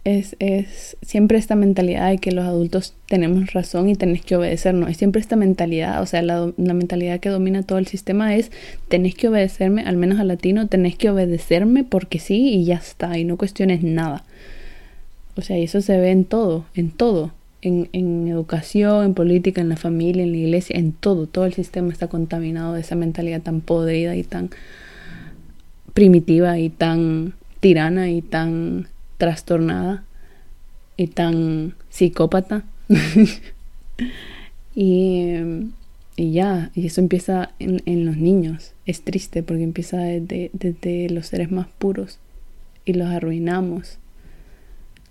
[0.05, 4.91] es, es siempre esta mentalidad de que los adultos tenemos razón y tenés que obedecernos.
[4.91, 8.51] Es siempre esta mentalidad, o sea, la, la, mentalidad que domina todo el sistema es
[8.89, 13.17] tenés que obedecerme, al menos al latino, tenés que obedecerme porque sí y ya está,
[13.19, 14.25] y no cuestiones nada.
[15.37, 17.33] O sea, y eso se ve en todo, en todo.
[17.63, 21.27] En, educación, en política, en la familia, en la iglesia, en todo.
[21.27, 24.51] Todo el sistema está contaminado de esa mentalidad tan podrida y tan
[25.95, 30.03] primitiva y tan tirana y tan trastornada
[30.97, 32.65] y tan psicópata.
[34.75, 35.27] y,
[36.17, 38.73] y, ya, y eso empieza en, los niños.
[38.87, 42.19] Es triste porque empieza desde los seres más puros
[42.85, 43.99] y los arruinamos.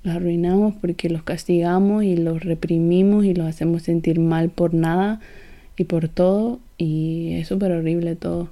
[0.03, 5.19] Los arruinamos porque los castigamos y los reprimimos y los hacemos sentir mal por nada
[5.77, 6.59] y por todo.
[6.77, 8.49] Y es súper horrible todo.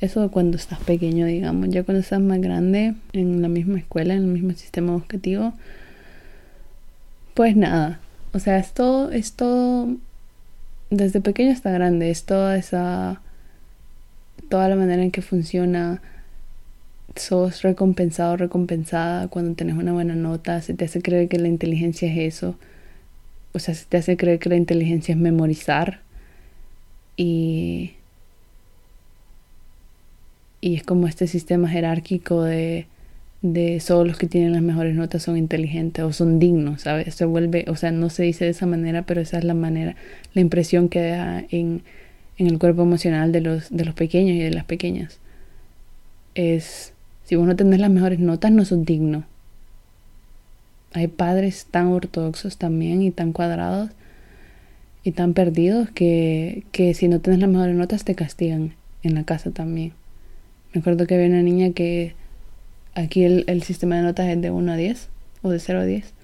[0.00, 1.68] Eso cuando estás pequeño, digamos.
[1.70, 5.54] Ya cuando estás más grande, en la misma escuela, en el mismo sistema educativo,
[7.34, 8.00] pues nada.
[8.32, 9.88] O sea, es todo, es todo,
[10.90, 13.20] desde pequeño hasta grande, es toda esa,
[14.48, 16.00] toda la manera en que funciona.
[17.16, 22.10] Sos recompensado, recompensada cuando tenés una buena nota, se te hace creer que la inteligencia
[22.10, 22.56] es eso.
[23.52, 26.00] O sea, se te hace creer que la inteligencia es memorizar.
[27.16, 27.94] Y
[30.60, 32.86] y es como este sistema jerárquico de,
[33.42, 37.14] de solo los que tienen las mejores notas son inteligentes o son dignos, ¿sabes?
[37.14, 39.96] Se vuelve, o sea, no se dice de esa manera, pero esa es la manera,
[40.34, 41.82] la impresión que da en,
[42.38, 45.20] en el cuerpo emocional de los, de los pequeños y de las pequeñas.
[46.34, 46.92] Es,
[47.28, 49.24] si vos no tenés las mejores notas, no sos digno.
[50.94, 53.90] Hay padres tan ortodoxos también y tan cuadrados
[55.04, 59.24] y tan perdidos que, que si no tenés las mejores notas te castigan en la
[59.24, 59.92] casa también.
[60.72, 62.14] Me acuerdo que había una niña que
[62.94, 65.08] aquí el, sistema de notas es de 1 a 10
[65.42, 66.14] o de 0 a 10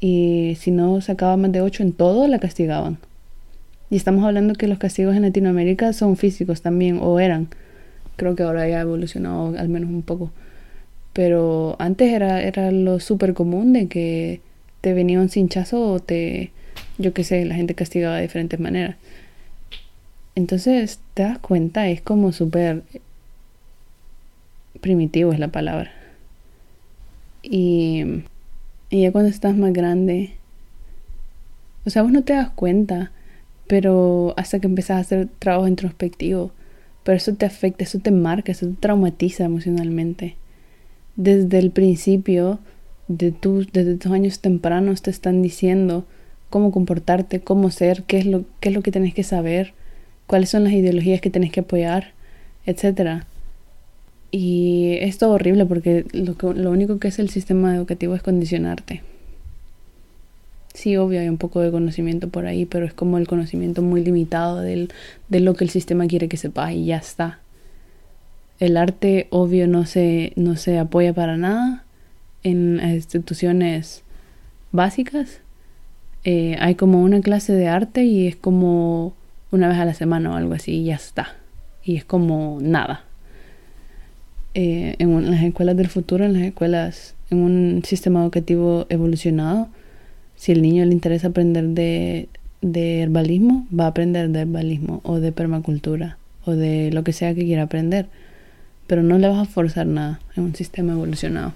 [0.00, 2.96] y si no sacaba más de 8 en todo la castigaban.
[3.90, 7.48] Y estamos hablando que los castigos en Latinoamérica son físicos también o eran.
[8.16, 10.32] Creo que ahora ya ha evolucionado al menos un poco.
[11.16, 14.42] Pero antes era, era lo súper común de que
[14.82, 16.50] te venía un cinchazo o te,
[16.98, 18.96] yo qué sé, la gente castigaba de diferentes maneras.
[20.34, 22.82] Entonces, te das cuenta, es como súper
[24.82, 25.90] primitivo es la palabra.
[27.42, 28.04] Y,
[28.90, 30.34] y ya cuando estás más grande,
[31.86, 33.10] o sea, vos no te das cuenta,
[33.66, 36.50] pero hasta que empezás a hacer trabajo introspectivo,
[37.04, 40.36] pero eso te afecta, eso te marca, eso te traumatiza emocionalmente.
[41.16, 42.60] Desde el principio,
[43.08, 46.04] de tus, desde tus años tempranos te están diciendo
[46.50, 49.74] cómo comportarte, cómo ser, qué es lo, qué es lo que tenés que saber,
[50.26, 52.12] cuáles son las ideologías que tenés que apoyar,
[52.64, 53.26] etcétera.
[54.30, 59.02] Y es todo horrible porque lo, lo único que es el sistema educativo es condicionarte.
[60.74, 64.04] Sí, obvio, hay un poco de conocimiento por ahí, pero es como el conocimiento muy
[64.04, 64.92] limitado del,
[65.28, 67.38] de lo que el sistema quiere que sepas y ya está.
[68.58, 71.84] El arte, obvio, no se, no se apoya para nada.
[72.42, 74.02] en instituciones
[74.72, 75.40] básicas
[76.28, 79.14] eh, hay como una clase de arte y es como
[79.52, 81.36] una vez a la semana o algo así y ya está.
[81.84, 83.04] Y es como nada.
[84.54, 89.68] Eh, en, las escuelas del futuro, en las escuelas, en un sistema educativo evolucionado,
[90.34, 92.28] si el niño le interesa aprender de,
[92.60, 97.36] de herbalismo, va a aprender de herbalismo o de permacultura o de lo que sea
[97.36, 98.08] que quiera aprender.
[98.86, 101.52] Pero no le vas a forzar nada en un sistema evolucionado.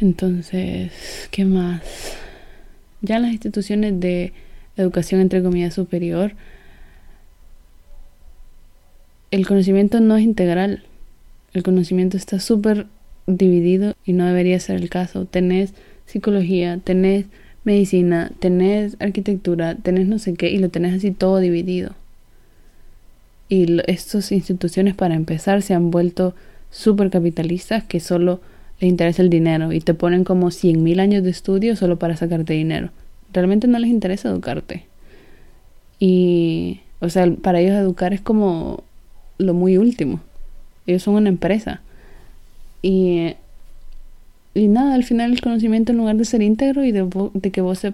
[0.00, 0.92] Entonces,
[1.30, 1.82] ¿qué más?
[3.00, 4.32] Ya en las instituciones de
[4.76, 6.32] educación entre comillas superior,
[9.30, 10.84] el conocimiento no es integral.
[11.52, 12.86] El conocimiento está súper
[13.26, 15.26] dividido y no debería ser el caso.
[15.26, 15.74] Tenés
[16.06, 17.26] psicología, tenés
[17.64, 21.94] medicina, tenés arquitectura, tenés no sé qué y lo tenés así todo dividido.
[23.48, 26.34] Y estas instituciones para empezar se han vuelto
[26.70, 28.40] súper capitalistas que solo
[28.80, 32.52] les interesa el dinero y te ponen como 100.000 años de estudio solo para sacarte
[32.52, 32.90] dinero.
[33.32, 34.84] Realmente no les interesa educarte.
[35.98, 38.84] Y, o sea, para ellos educar es como
[39.38, 40.20] lo muy último.
[40.86, 41.80] Ellos son una empresa.
[42.82, 43.34] Y,
[44.54, 47.60] y nada, al final el conocimiento en lugar de ser íntegro y de, de que
[47.60, 47.80] vos...
[47.80, 47.92] Se,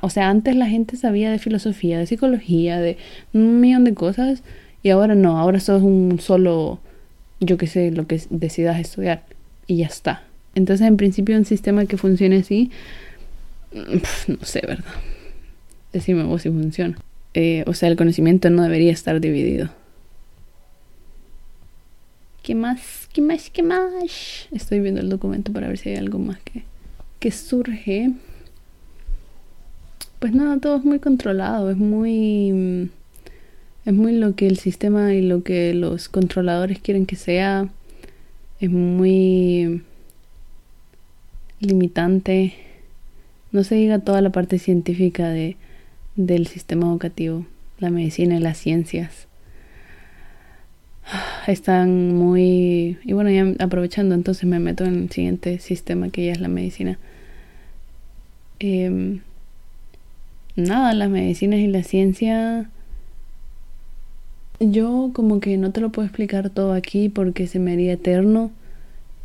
[0.00, 2.96] o sea, antes la gente sabía de filosofía, de psicología, de
[3.32, 4.42] un millón de cosas.
[4.86, 6.78] Y ahora no, ahora sos un solo,
[7.40, 9.24] yo qué sé, lo que decidas estudiar
[9.66, 10.22] y ya está.
[10.54, 12.70] Entonces, en principio, un sistema que funcione así,
[13.72, 14.94] mm, no sé, ¿verdad?
[15.92, 16.96] Decime vos si funciona.
[17.34, 19.70] Eh, o sea, el conocimiento no debería estar dividido.
[22.44, 23.08] ¿Qué más?
[23.12, 23.50] ¿Qué más?
[23.50, 24.46] ¿Qué más?
[24.52, 26.62] Estoy viendo el documento para ver si hay algo más que,
[27.18, 28.12] que surge.
[30.20, 32.88] Pues nada, todo es muy controlado, es muy...
[33.86, 37.68] Es muy lo que el sistema y lo que los controladores quieren que sea
[38.58, 39.80] es muy
[41.60, 42.54] limitante.
[43.52, 45.56] No se diga toda la parte científica de,
[46.16, 47.46] del sistema educativo,
[47.78, 49.28] la medicina y las ciencias.
[51.46, 52.98] Están muy...
[53.04, 56.48] Y bueno, ya aprovechando, entonces me meto en el siguiente sistema que ya es la
[56.48, 56.98] medicina.
[58.58, 59.20] Em,
[60.56, 62.68] nada, las medicinas y la ciencia
[64.60, 68.50] yo como que no te lo puedo explicar todo aquí porque se me haría eterno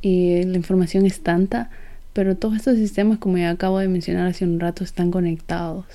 [0.01, 1.69] y la información es tanta,
[2.13, 5.85] pero todos estos sistemas, como ya acabo de mencionar hace un rato, están conectados.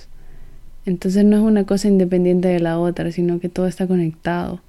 [0.86, 4.60] Entonces no es una cosa independiente de la otra, sino que todo está conectado.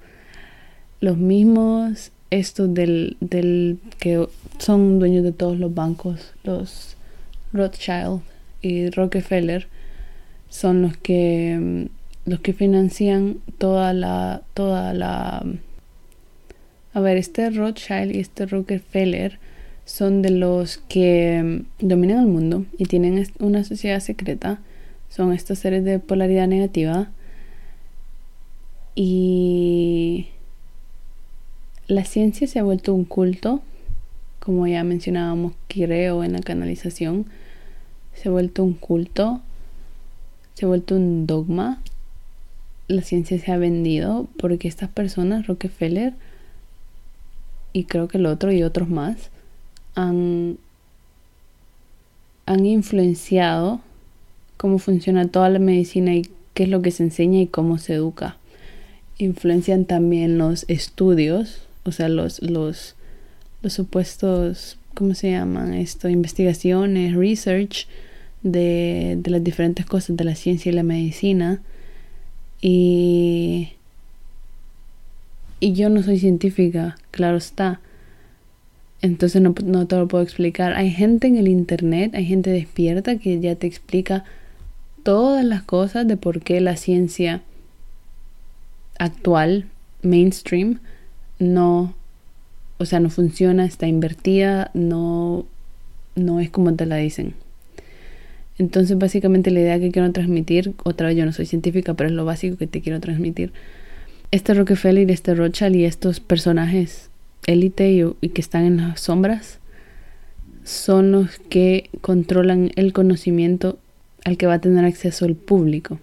[1.00, 4.26] Los mismos, estos del, del que
[4.58, 6.96] son dueños de todos los bancos, los
[7.52, 8.20] Rothschild
[8.60, 9.68] y Rockefeller,
[10.48, 11.88] son los que
[12.28, 15.44] los que financian toda la toda la
[16.94, 19.38] a ver este Rothschild y este Rockefeller
[19.84, 24.60] son de los que mm, dominan el mundo y tienen una sociedad secreta.
[25.08, 27.10] Son estos seres de polaridad negativa.
[28.94, 30.26] Y
[31.86, 33.62] la ciencia se ha vuelto un culto
[34.40, 37.26] como ya mencionábamos creo en la canalización.
[38.14, 39.40] Se ha vuelto un culto
[40.58, 41.80] se ha vuelto un dogma
[42.88, 46.14] la ciencia se ha vendido porque estas personas, Rockefeller
[47.74, 49.30] y creo que el otro y otros más,
[49.94, 50.56] han,
[52.46, 53.80] han influenciado
[54.56, 57.94] cómo funciona toda la medicina y qué es lo que se enseña y cómo se
[57.94, 58.36] educa.
[59.18, 62.96] Influencian también los estudios, o sea, los, los,
[63.62, 66.08] los supuestos, ¿cómo se llaman esto?
[66.08, 67.86] Investigaciones, research
[68.42, 71.60] de, de las diferentes cosas de la ciencia y la medicina
[72.60, 73.70] y,
[75.60, 77.80] y yo no soy científica, claro está.
[79.00, 80.72] Entonces no, no te lo puedo explicar.
[80.74, 84.24] Hay gente en el internet, hay gente despierta que ya te explica
[85.04, 87.42] todas las cosas de por qué la ciencia
[88.98, 89.66] actual,
[90.02, 90.80] mainstream,
[91.38, 91.94] no,
[92.78, 95.46] o sea, no funciona, está invertida, no,
[96.14, 97.34] no es como te la dicen.
[98.58, 102.14] Entonces, básicamente la idea que quiero transmitir, otra vez yo no soy científica, pero es
[102.14, 103.52] lo básico que te quiero transmitir.
[104.30, 107.08] Este Rockefeller, este Rothschild y estos personajes
[107.46, 109.58] élite y, y que están en las sombras
[110.64, 113.78] son los que controlan el conocimiento
[114.24, 115.98] al que va a tener acceso el público.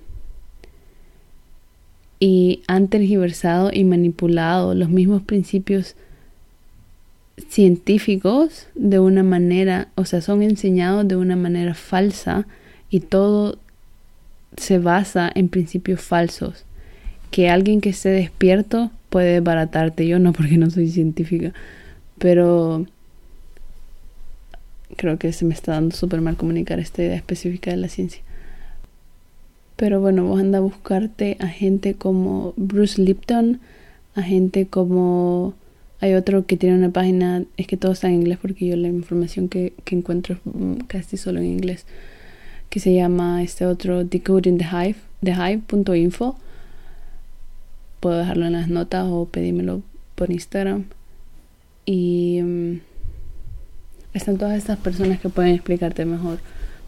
[2.19, 5.95] Y han tergiversado y manipulado los mismos principios
[7.49, 12.47] científicos de una manera, o sea, son enseñados de una manera falsa
[12.89, 13.57] y todo
[14.57, 16.63] se basa en principios falsos.
[17.31, 21.53] Que alguien que esté despierto puede baratarte, yo no porque no soy científica,
[22.17, 22.85] pero
[24.95, 28.21] creo que se me está dando súper mal comunicar esta idea específica de la ciencia.
[29.75, 33.59] Pero bueno, vos anda a buscarte a gente como Bruce Lipton,
[34.15, 35.53] a gente como...
[36.01, 38.87] Hay otro que tiene una página, es que todo está en inglés porque yo la
[38.87, 41.85] información que, que encuentro es mm, casi solo en inglés,
[42.69, 46.35] que se llama este otro Decoding the Hive, thehive.info.
[47.99, 49.81] Puedo dejarlo en las notas o pedímelo
[50.15, 50.85] por Instagram.
[51.85, 52.79] Y um,
[54.13, 56.39] están todas estas personas que pueden explicarte mejor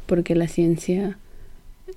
[0.06, 1.18] porque la ciencia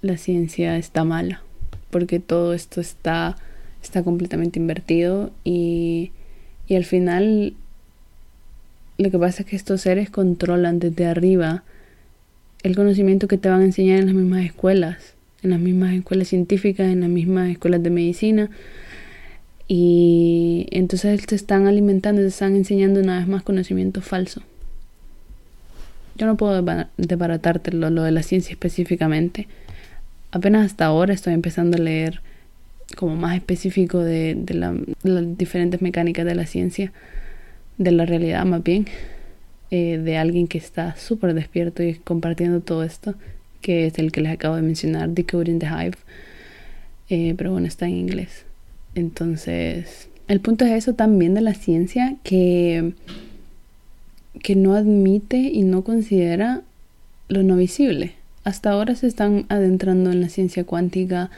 [0.03, 1.43] la ciencia está mala,
[1.91, 3.37] porque todo esto está,
[3.83, 6.13] está completamente invertido y,
[6.71, 7.55] y al final
[8.97, 11.65] lo que pasa es que estos seres controlan desde arriba
[12.63, 16.29] el conocimiento que te van a enseñar en las mismas escuelas, en las mismas escuelas
[16.29, 18.51] científicas, en las mismas escuelas de medicina.
[19.67, 24.41] Y entonces te están alimentando, te están enseñando una vez más conocimiento falso.
[26.15, 26.65] Yo no puedo
[26.99, 29.49] desbaratarte lo, lo de la ciencia específicamente,
[30.31, 32.21] apenas hasta ahora estoy empezando a leer
[32.97, 34.37] como más específico de,
[35.03, 36.93] las diferentes mecánicas de la ciencia,
[37.79, 38.87] de la realidad más bien,
[39.71, 43.15] eh, de alguien que está súper despierto y compartiendo todo esto,
[43.61, 45.97] que es el que les acabo de mencionar, Decoding the Hive,
[47.09, 48.45] eh, pero bueno, está en inglés.
[48.95, 52.93] Entonces, el punto es eso también de la ciencia, que,
[54.43, 56.63] que no admite y no considera
[57.29, 58.15] lo no visible
[58.45, 61.31] hasta ahora se están adentrando en la ciencia cuántica,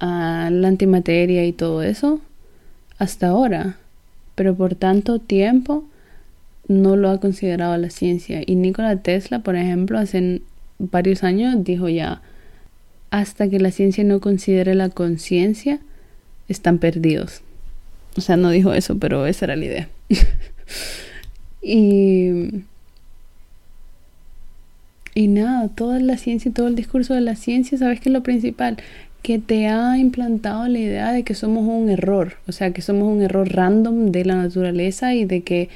[0.00, 2.20] a la antimateria y todo eso.
[2.98, 3.76] Hasta ahora.
[4.34, 5.84] Pero por tanto tiempo
[6.68, 8.42] no lo ha considerado la ciencia.
[8.44, 10.42] Y Nikola Tesla, por ejemplo, hace
[10.78, 12.22] varios años dijo ya,
[13.10, 15.78] hasta que la ciencia no considere la conciencia,
[16.48, 17.42] están perdidos.
[18.16, 19.88] O sea, no dijo eso, pero esa era la idea.
[21.62, 22.64] y
[25.14, 28.12] y nada, toda la ciencia y todo el discurso de la ciencia, ¿sabes qué es
[28.12, 28.78] lo principal?
[29.24, 33.08] Que te ha implantado la idea de que somos un error, o sea, que somos
[33.08, 35.70] un error random de la naturaleza y de que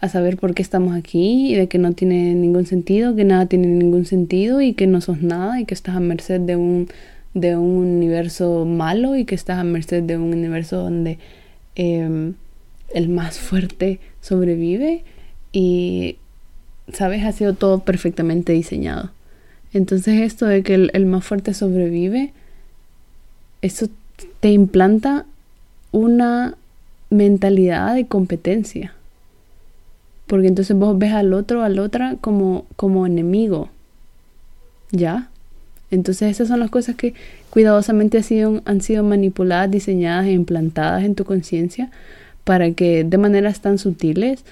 [0.00, 3.44] a saber por qué estamos aquí y de que no tiene ningún sentido, que nada
[3.44, 6.88] tiene ningún sentido y que no sos nada y que estás a merced de un,
[7.34, 11.18] de un universo malo y que estás a merced de un universo donde
[11.74, 12.32] em,
[12.94, 15.04] el más fuerte sobrevive
[15.52, 16.16] y
[16.92, 17.24] ¿sabes?
[17.24, 19.10] Ha sido todo perfectamente diseñado.
[19.72, 22.32] Entonces esto de que el, más fuerte sobrevive,
[23.62, 23.88] eso
[24.40, 25.26] te implanta
[25.92, 26.56] una
[27.10, 28.94] mentalidad de competencia.
[30.26, 33.68] Porque entonces vos ves al otro, al otra como, como enemigo.
[34.92, 35.28] ¿Ya?
[35.90, 37.14] Entonces esas son las cosas que
[37.50, 41.90] cuidadosamente han sido, han sido manipuladas, diseñadas e implantadas en tu conciencia
[42.44, 44.44] para que de maneras tan sutiles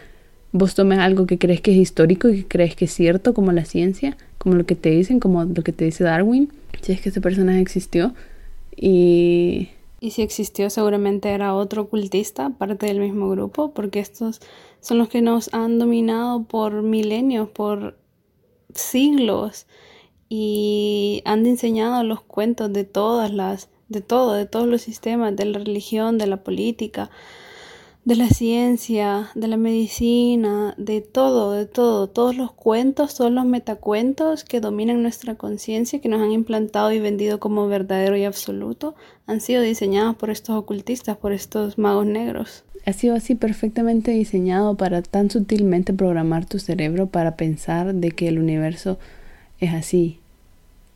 [0.52, 3.52] vos tomes algo que crees que es histórico y que crees que es cierto, como
[3.52, 6.50] la ciencia, como lo que te dicen, como lo que te dice Darwin,
[6.80, 8.14] si es que ese personaje existió.
[8.80, 9.70] Y,
[10.00, 14.40] si existió, seguramente era otro ocultista, parte del mismo grupo, porque estos
[14.80, 17.98] son los que nos han dominado por milenios, por
[18.72, 19.66] siglos,
[20.28, 25.46] y han enseñado los cuentos de todas las, de todo, de todos los sistemas, de
[25.46, 27.10] la religión, de la política,
[28.08, 32.08] de la ciencia, de la medicina, de todo, de todo.
[32.08, 37.00] Todos los cuentos, todos los metacuentos que dominan nuestra conciencia, que nos han implantado y
[37.00, 38.94] vendido como verdadero y absoluto,
[39.26, 42.64] han sido diseñados por estos ocultistas, por estos magos negros.
[42.86, 48.28] Ha sido así perfectamente diseñado para tan sutilmente programar tu cerebro para pensar de que
[48.28, 48.98] el universo
[49.60, 50.18] es así,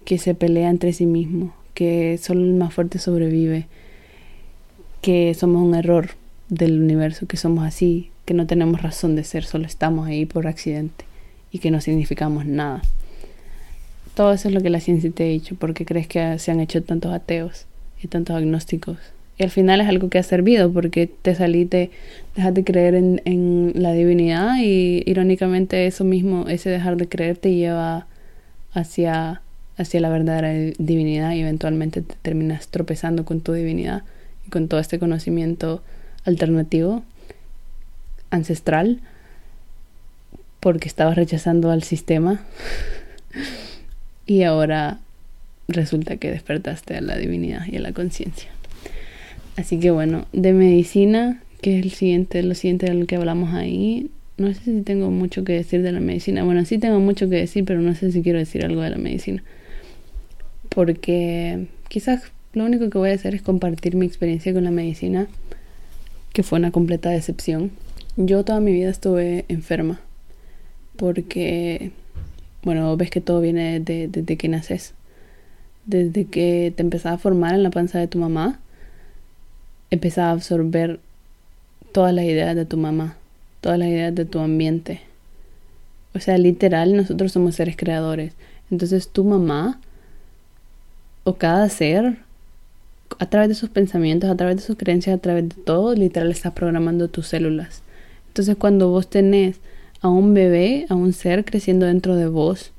[0.07, 3.67] que se pelea entre sí mismo, que solo el más fuerte sobrevive,
[5.03, 6.22] que somos un error
[6.53, 10.47] del universo, que somos así, que no tenemos razón de ser, solo estamos ahí por
[10.47, 11.07] accidente
[11.51, 12.83] y que no significamos nada.
[14.15, 16.61] Todo eso es lo que la ciencia te ha dicho, porque crees que se han
[16.61, 17.65] hecho tantos ateos
[18.03, 18.99] y tantos agnósticos.
[19.39, 21.91] Y al final es algo que ha servido, porque te saliste,
[22.37, 27.39] dejas de creer en, en la divinidad y irónicamente eso mismo, ese dejar de creer
[27.39, 28.07] te lleva
[28.75, 29.41] hacia,
[29.79, 34.03] hacia la verdadera divinidad y eventualmente te terminas tropezando con tu divinidad
[34.47, 35.83] y con todo este conocimiento
[36.25, 37.03] alternativo,
[38.31, 39.01] ancestral,
[40.61, 42.41] porque estabas rechazando al sistema
[44.27, 45.01] y ahora
[45.69, 48.51] resulta que despertaste a la divinidad y a la conciencia.
[49.57, 53.55] Así que bueno, de medicina, que es el siguiente, lo siguiente de lo que hablamos
[53.55, 56.45] ahí, no sé si tengo mucho que decir de la medicina.
[56.45, 58.97] Bueno, sí tengo mucho que decir, pero no sé si quiero decir algo de la
[58.97, 59.43] medicina.
[60.69, 62.23] Porque quizás
[62.55, 65.27] lo único que voy a hacer es compartir mi experiencia con la medicina
[66.33, 67.71] que fue una completa decepción.
[68.17, 70.01] Yo toda mi vida estuve enferma.
[70.97, 71.91] porque,
[72.63, 74.95] bueno, ves que todo viene desde, que naces.
[75.87, 78.61] Desde que te empezás a formar en la panza de tu mamá,
[79.91, 81.01] empezás a absorber
[81.93, 83.17] todas las ideas de tu mamá,
[83.61, 85.01] todas las ideas de tu ambiente.
[86.15, 88.35] O sea, literal, nosotros somos seres creadores.
[88.71, 89.81] Entonces tu mamá
[91.25, 92.19] o cada ser,
[93.19, 96.31] a través de sus pensamientos, a través de sus creencias, a través de todo, literal
[96.31, 97.83] está programando tus células.
[98.29, 99.57] Entonces cuando vos tenés
[100.01, 102.73] a un bebé, a un ser creciendo dentro de vos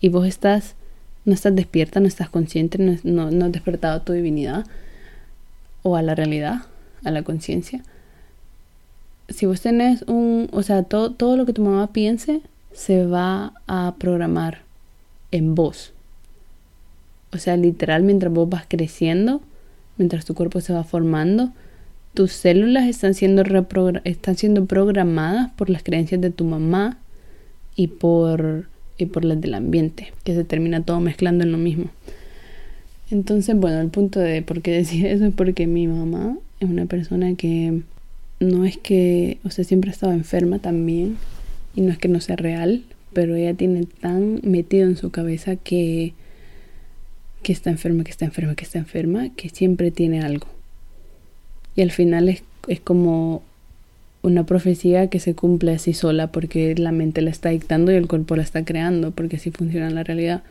[0.00, 0.74] y vos estás,
[1.24, 4.66] no estás despierta, no estás consciente, no, no, has despertado a tu divinidad
[5.82, 6.62] o a la realidad,
[7.04, 7.82] a la conciencia.
[9.28, 13.54] Si vos tenés un, o sea, todo, todo lo que tu mamá piense se va
[13.66, 14.62] a programar
[15.30, 15.92] en vos.
[17.32, 19.40] O sea, literal, mientras vos vas creciendo,
[19.96, 21.52] mientras tu cuerpo se va formando,
[22.14, 23.42] tus células están siendo,
[24.04, 26.98] están siendo programadas por las creencias de tu mamá
[27.76, 28.66] y por,
[28.98, 31.86] y por las del ambiente, que se termina todo mezclando en lo mismo.
[33.10, 36.86] Entonces, bueno, el punto de por qué decir eso es porque mi mamá es una
[36.86, 37.82] persona que
[38.40, 41.16] no es que, o sea, siempre ha estado enferma también,
[41.74, 42.82] y no es que no sea real,
[43.12, 46.14] pero ella tiene tan metido en su cabeza que,
[47.44, 50.48] que está enferma, que está enferma, que está enferma, que siempre tiene algo.
[51.76, 53.42] Y al final es, es como
[54.22, 58.08] una profecía que se cumple así sola porque la mente la está dictando y el
[58.08, 60.42] cuerpo la está creando, porque así funciona la realidad.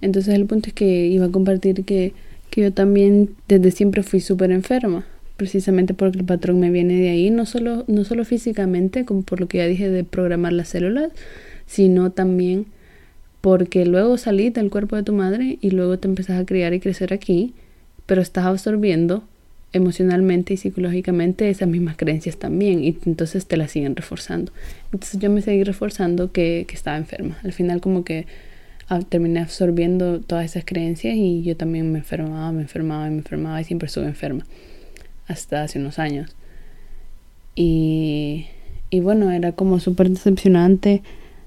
[0.00, 2.12] Entonces el punto es que iba a compartir que,
[2.50, 5.04] que yo también desde siempre fui súper enferma,
[5.36, 9.40] precisamente porque el patrón me viene de ahí, no solo, no solo físicamente, como por
[9.40, 11.10] lo que ya dije de programar las células,
[11.66, 12.66] sino también
[13.46, 16.80] porque luego salís del cuerpo de tu madre y luego te empezás a criar y
[16.80, 17.54] crecer aquí,
[18.04, 19.22] pero estás absorbiendo
[19.72, 24.50] emocionalmente y psicológicamente esas mismas creencias también y entonces te las siguen reforzando.
[24.86, 27.38] Entonces yo me seguí reforzando que, estaba enferma.
[27.44, 28.26] Al final como que
[29.10, 33.64] terminé absorbiendo todas esas creencias y yo también me enfermaba, me enfermaba, me enfermaba y
[33.64, 34.44] siempre estuve enferma
[35.28, 36.34] hasta hace unos años.
[37.54, 38.46] Y,
[38.90, 41.04] y bueno, era como súper decepcionante.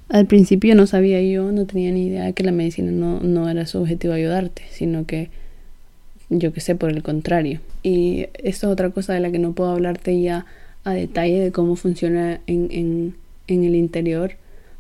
[0.10, 3.48] Al principio no sabía yo, no tenía ni idea de que la medicina no, no
[3.50, 5.30] era su objetivo ayudarte, sino que
[6.30, 7.60] yo que sé, por el contrario.
[7.84, 10.46] Y esto es otra cosa de la que no puedo hablarte ya
[10.84, 13.16] a detalle de cómo funciona en, en,
[13.48, 14.34] en el interior.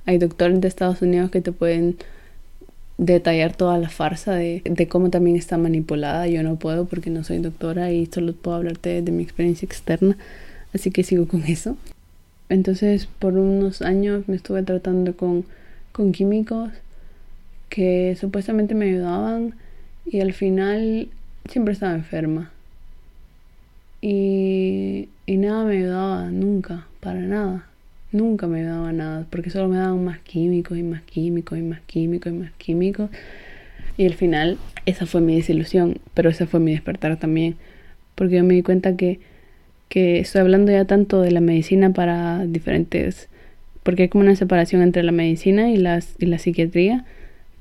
[0.06, 1.98] Hay doctores de Estados Unidos que te pueden
[2.98, 6.28] detallar toda la farsa de, de, cómo también está manipulada.
[6.28, 10.18] Yo no puedo porque no soy doctora y solo puedo hablarte de mi experiencia externa,
[10.74, 11.78] así que sigo con eso.
[12.50, 15.46] Entonces, por unos años me estuve tratando con,
[15.92, 16.72] con químicos
[17.70, 19.54] que supuestamente me ayudaban
[20.06, 21.08] y al final
[21.48, 22.52] siempre estaba enferma.
[24.02, 27.66] Y, y nada me ayudaba, nunca, para nada.
[28.12, 31.82] Nunca me ayudaba nada, porque solo me daban más químicos y más químicos y más
[31.82, 33.12] químicos y más químicos.
[33.98, 37.56] Y al final, esa fue mi desilusión, pero esa fue mi despertar también,
[38.16, 39.20] porque yo me di cuenta que,
[39.90, 43.28] que estoy hablando ya tanto de la medicina para diferentes,
[43.84, 47.06] porque hay como una separación entre la medicina y, las, y la psiquiatría,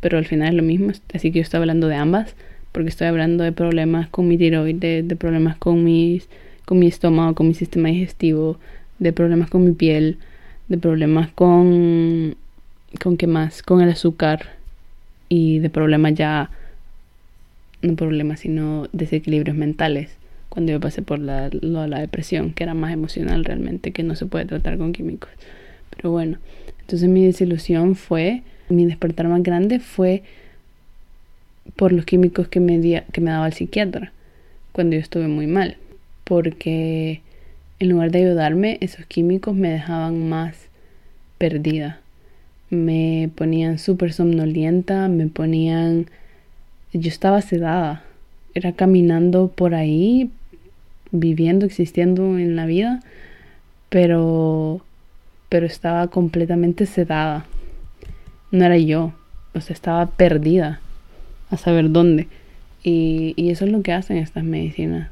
[0.01, 2.35] pero al final es lo mismo, así que yo estoy hablando de ambas
[2.73, 6.29] porque estoy hablando de problemas con mi tiroides, de problemas con, mis,
[6.65, 8.59] con mi estómago, con mi sistema digestivo,
[8.99, 10.19] de problemas con mi piel,
[10.69, 12.37] de problemas con...
[13.03, 13.63] ¿Con qué más?
[13.63, 14.51] Con el azúcar
[15.29, 16.51] y de problemas ya...
[17.83, 20.11] No problemas, sino desequilibrios mentales.
[20.59, 24.27] Cuando yo pasé por la, la depresión, que era más emocional realmente, que no se
[24.27, 25.31] puede tratar con químicos.
[25.95, 26.39] Pero bueno,
[26.81, 30.25] entonces mi desilusión fue, mi despertar más grande fue
[31.77, 34.11] por los químicos que me, que me daba el psiquiatra
[34.73, 35.77] cuando yo estuve muy mal.
[36.25, 37.21] Porque
[37.79, 40.57] en lugar de ayudarme, esos químicos me dejaban más
[41.39, 42.01] perdida.
[42.69, 46.07] Me ponían súper somnolienta, me ponían...
[46.93, 48.03] Yo estaba sedada.
[48.55, 50.33] Era caminando por ahí,
[51.11, 53.01] viviendo, existiendo en la vida,
[53.89, 54.83] pero
[55.49, 57.47] pero estaba completamente sedada.
[58.51, 59.13] No era yo,
[59.55, 60.81] o sea, estaba perdida
[61.51, 62.29] a saber dónde.
[62.83, 65.11] Y, y eso es lo que hacen estas medicinas.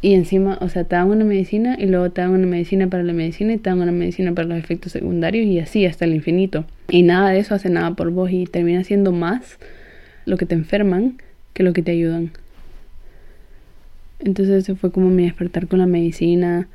[0.00, 3.02] Y encima, o sea, te dan una medicina y luego te dan una medicina para
[3.02, 6.14] la medicina y te dan una medicina para los efectos secundarios y así hasta el
[6.14, 6.64] infinito.
[6.88, 9.58] Y nada de eso hace nada por vos y termina siendo más
[10.24, 11.16] lo que te enferman
[11.52, 12.30] que lo que te ayudan.
[14.20, 16.68] Entonces ese fue como mi despertar con la medicina.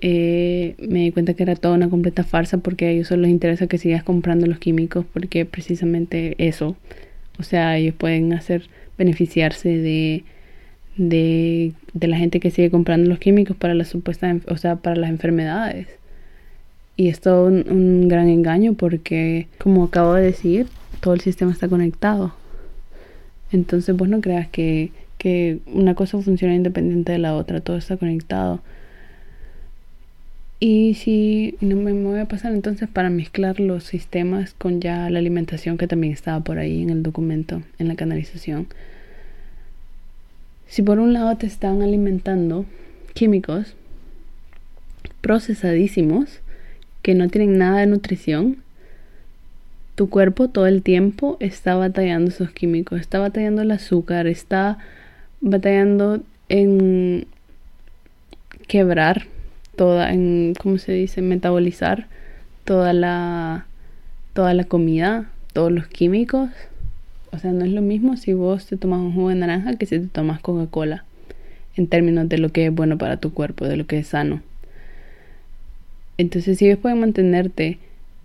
[0.00, 3.32] Eh, me di cuenta que era toda una completa farsa porque a ellos solo les
[3.32, 6.76] interesa que sigas comprando los químicos porque precisamente eso
[7.38, 8.68] o sea, ellos pueden hacer
[8.98, 10.24] beneficiarse de,
[10.96, 14.96] de, de la gente que sigue comprando los químicos para las supuestas, o sea, para
[14.96, 15.86] las enfermedades.
[16.96, 20.66] Y es todo un, gran engaño porque, como acabo de decir,
[21.00, 22.34] todo el sistema está conectado.
[23.52, 27.96] Entonces vos no creas que, que una cosa funciona independiente de la otra, todo está
[27.96, 28.60] conectado.
[30.60, 35.18] Y si no me, voy a pasar entonces para mezclar los sistemas con ya la
[35.20, 38.66] alimentación que también estaba por ahí en el documento, en la canalización.
[40.66, 42.64] Si por un lado te están alimentando
[43.14, 43.74] químicos
[45.20, 46.40] procesadísimos
[47.02, 48.58] que no tienen nada de nutrición,
[49.94, 54.78] tu cuerpo todo el tiempo está batallando esos químicos, está batallando el azúcar, está
[55.40, 57.26] batallando en
[58.66, 59.26] quebrar
[59.76, 61.22] toda, en, ¿cómo se dice?
[61.22, 62.06] Metabolizar
[62.64, 63.66] toda la,
[64.34, 66.50] toda la comida, todos los químicos.
[67.32, 69.86] O sea, no es lo mismo si vos te tomas un jugo de naranja que
[69.86, 71.04] si te tomas Coca-Cola.
[71.76, 74.42] En términos de lo que es bueno para tu cuerpo, de lo que es sano.
[76.16, 77.78] Entonces, si ellos pueden mantenerte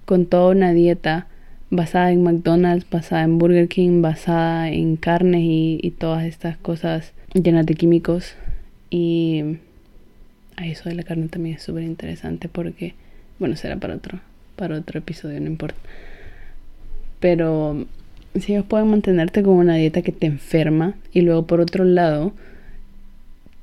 [0.05, 1.27] con toda una dieta
[1.73, 7.65] basada en McDonald's, basada en Burger King, basada en carnes y, todas estas cosas llenas
[7.65, 8.35] de químicos
[8.91, 9.57] y
[10.61, 12.93] eso de la carne también es súper interesante porque,
[13.39, 14.19] bueno, será para otro,
[14.55, 15.79] para otro episodio, no importa.
[17.19, 17.87] Pero
[18.39, 22.33] si ellos pueden mantenerte con una dieta que te enferma y luego por otro lado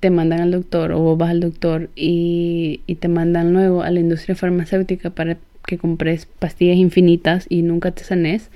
[0.00, 4.00] te mandan al doctor o vos vas al doctor y te mandan luego a la
[4.00, 5.36] industria farmacéutica para
[5.66, 8.50] que compres pastillas infinitas y nunca te sanes,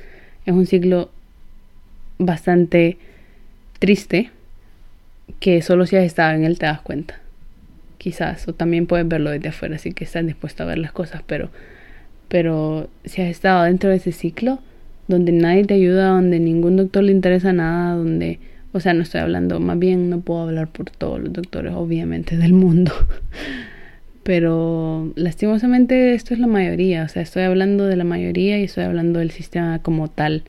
[0.47, 1.11] es un ciclo
[2.19, 2.99] bastante
[3.79, 4.31] triste
[5.41, 7.21] que solo si has estado en él te das cuenta
[8.05, 11.23] quizás, o también puedes verlo desde afuera, así que estás dispuesto a ver las cosas,
[11.27, 11.49] pero,
[12.29, 14.59] pero si has estado dentro de ese ciclo,
[15.09, 18.41] donde nadie te ayuda, donde ningún doctor le interesa nada, donde,
[18.75, 22.37] o sea, no estoy hablando, más bien no puedo hablar por todos los doctores, obviamente,
[22.37, 22.93] del mundo,
[24.25, 28.85] pero lastimosamente esto es la mayoría, o sea, estoy hablando de la mayoría y estoy
[28.85, 30.43] hablando del sistema como tal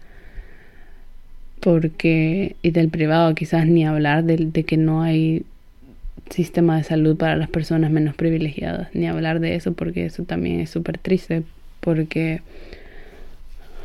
[1.59, 5.43] porque y del privado quizás ni hablar de, de que no hay
[6.29, 10.59] sistema de salud para las personas menos privilegiadas, ni hablar de eso porque eso también
[10.59, 11.43] es súper triste,
[11.79, 12.41] porque,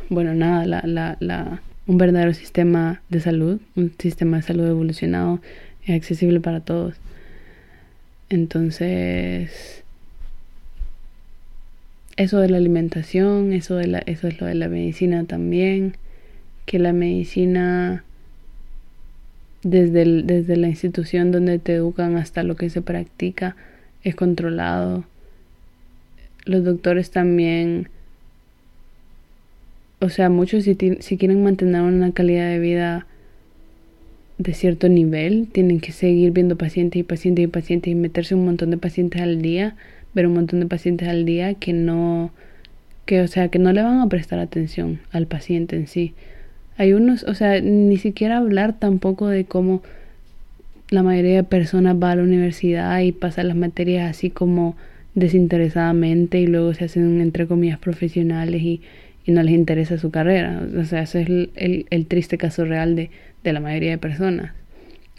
[0.09, 5.39] bueno, nada, la, la, la, un verdadero sistema de salud, un sistema de salud evolucionado
[5.85, 6.95] es accesible para todos.
[8.29, 9.80] Entonces,
[12.21, 15.95] eso de la alimentación, eso, de la, eso es lo de la medicina también,
[16.65, 18.03] que la medicina
[19.63, 23.55] desde, desde la institución donde te educan hasta lo que se practica
[24.03, 25.03] es controlado.
[26.45, 27.89] Los doctores también,
[29.99, 33.07] o sea, muchos si, si quieren mantener una calidad de vida
[34.37, 38.45] de cierto nivel, tienen que seguir viendo pacientes y pacientes y pacientes y meterse un
[38.45, 39.75] montón de pacientes al día,
[40.13, 42.31] ver un montón de pacientes al día que no,
[43.05, 46.13] que o sea, que no le van a prestar atención al paciente en sí.
[46.77, 49.81] Hay unos, o sea, ni siquiera hablar tampoco de cómo
[50.89, 54.75] la mayoría de personas va a la universidad y pasa las materias así como
[55.15, 58.81] desinteresadamente y luego se hacen entre comillas profesionales y,
[59.25, 60.61] y no les interesa su carrera.
[60.77, 63.09] O sea, ese es el, el, triste caso real de,
[63.43, 64.51] de, la mayoría de personas.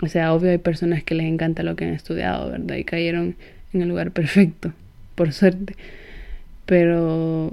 [0.01, 2.77] O sea, obvio hay personas que les encanta lo que han estudiado, ¿verdad?
[2.77, 3.37] Y cayeron
[3.73, 4.73] en el lugar perfecto,
[5.15, 5.77] por suerte.
[6.67, 7.53] Pero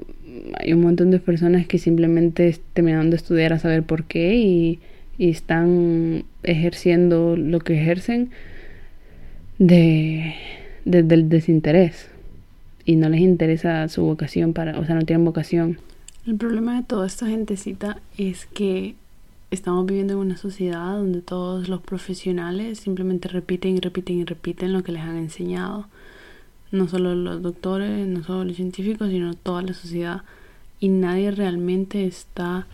[0.60, 4.80] hay un montón de personas que simplemente terminaron de estudiar a saber por qué y,
[5.18, 8.30] están ejerciendo lo que ejercen
[9.58, 10.34] de,
[10.86, 12.08] del desinterés
[12.86, 15.78] y no les interesa su vocación para, o sea, no tienen vocación.
[16.26, 18.96] El problema de toda esta gentecita es que
[19.52, 24.74] estamos viviendo en una sociedad donde todos los profesionales simplemente repiten y repiten y repiten
[24.74, 25.88] lo que les han enseñado.
[26.72, 30.24] No solo los doctores, no solo los científicos, sino toda la sociedad
[30.80, 32.68] y nadie realmente está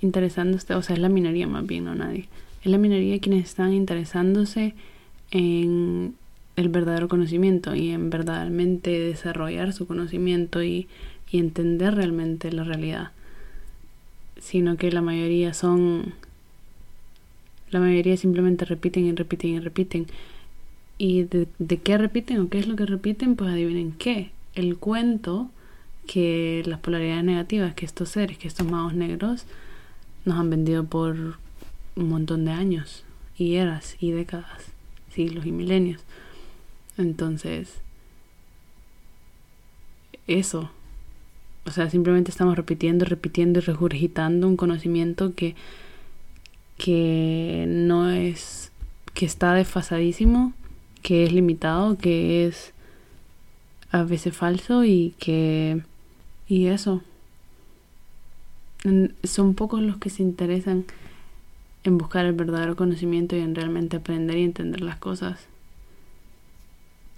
[0.00, 2.28] interesándose, o sea, es la minoría más bien, no nadie.
[2.62, 4.74] Es la minoría quienes están interesándose
[5.30, 6.14] en
[6.56, 10.88] el verdadero conocimiento y en verdaderamente desarrollar su conocimiento y,
[11.30, 13.10] y entender realmente la realidad.
[14.38, 16.14] Sino que la mayoría son.
[17.70, 20.06] La mayoría simplemente repiten y repiten y repiten.
[21.06, 21.46] ¿Y de,
[21.82, 23.36] qué repiten o qué es lo que repiten?
[23.36, 24.30] Pues adivinen qué.
[24.54, 25.50] El cuento
[26.06, 29.44] que las polaridades negativas que estos seres, que estos magos negros
[30.24, 31.14] nos han vendido por
[31.94, 33.04] un montón de años
[33.36, 34.64] y eras y décadas,
[35.10, 36.00] siglos y milenios.
[36.96, 37.74] Entonces,
[40.26, 40.70] eso,
[41.66, 45.54] o sea, simplemente estamos repitiendo, repitiendo y regurgitando un conocimiento que,
[46.78, 48.72] que no es,
[49.12, 50.54] que está desfasadísimo,
[51.04, 52.72] que es limitado, que es
[53.92, 55.82] a veces falso y que
[56.48, 57.02] Y eso.
[59.22, 60.84] Son pocos los que se interesan
[61.84, 65.46] en buscar el verdadero conocimiento y en realmente aprender y entender las cosas.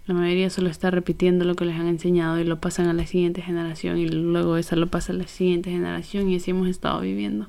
[0.08, 3.06] La mayoría solo está repitiendo lo que les han enseñado y lo pasan a la
[3.06, 7.00] siguiente generación y luego esa lo pasa a la siguiente generación y así hemos estado
[7.00, 7.46] viviendo.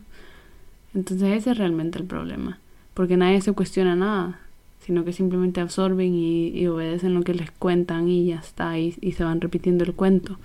[0.94, 2.60] Entonces ese es realmente el problema,
[2.94, 4.40] porque nadie se cuestiona nada,
[4.88, 9.12] sino que simplemente absorben y, obedecen lo que les cuentan y ya está, y, y
[9.12, 10.40] se van repitiendo el cuento.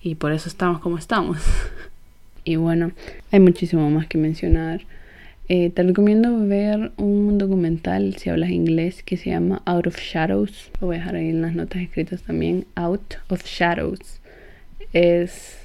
[0.00, 1.38] Y por eso estamos como estamos.
[2.44, 2.92] y bueno,
[3.32, 4.82] hay muchísimo más que mencionar.
[5.48, 10.70] Eh, te recomiendo ver un documental, si hablas inglés, que se llama Out of Shadows.
[10.80, 12.64] Lo voy a dejar ahí en las notas escritas también.
[12.76, 14.20] Out of Shadows.
[14.92, 15.58] Es,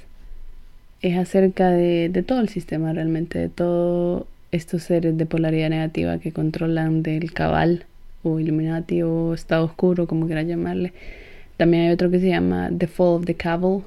[1.00, 6.18] es acerca de, de todo el sistema realmente, de todos estos seres de polaridad negativa
[6.18, 7.84] que controlan del cabal
[8.22, 10.92] o Illuminati o estado oscuro, como quieras llamarle.
[11.56, 13.82] También hay otro que se llama The Fall of the Cabal.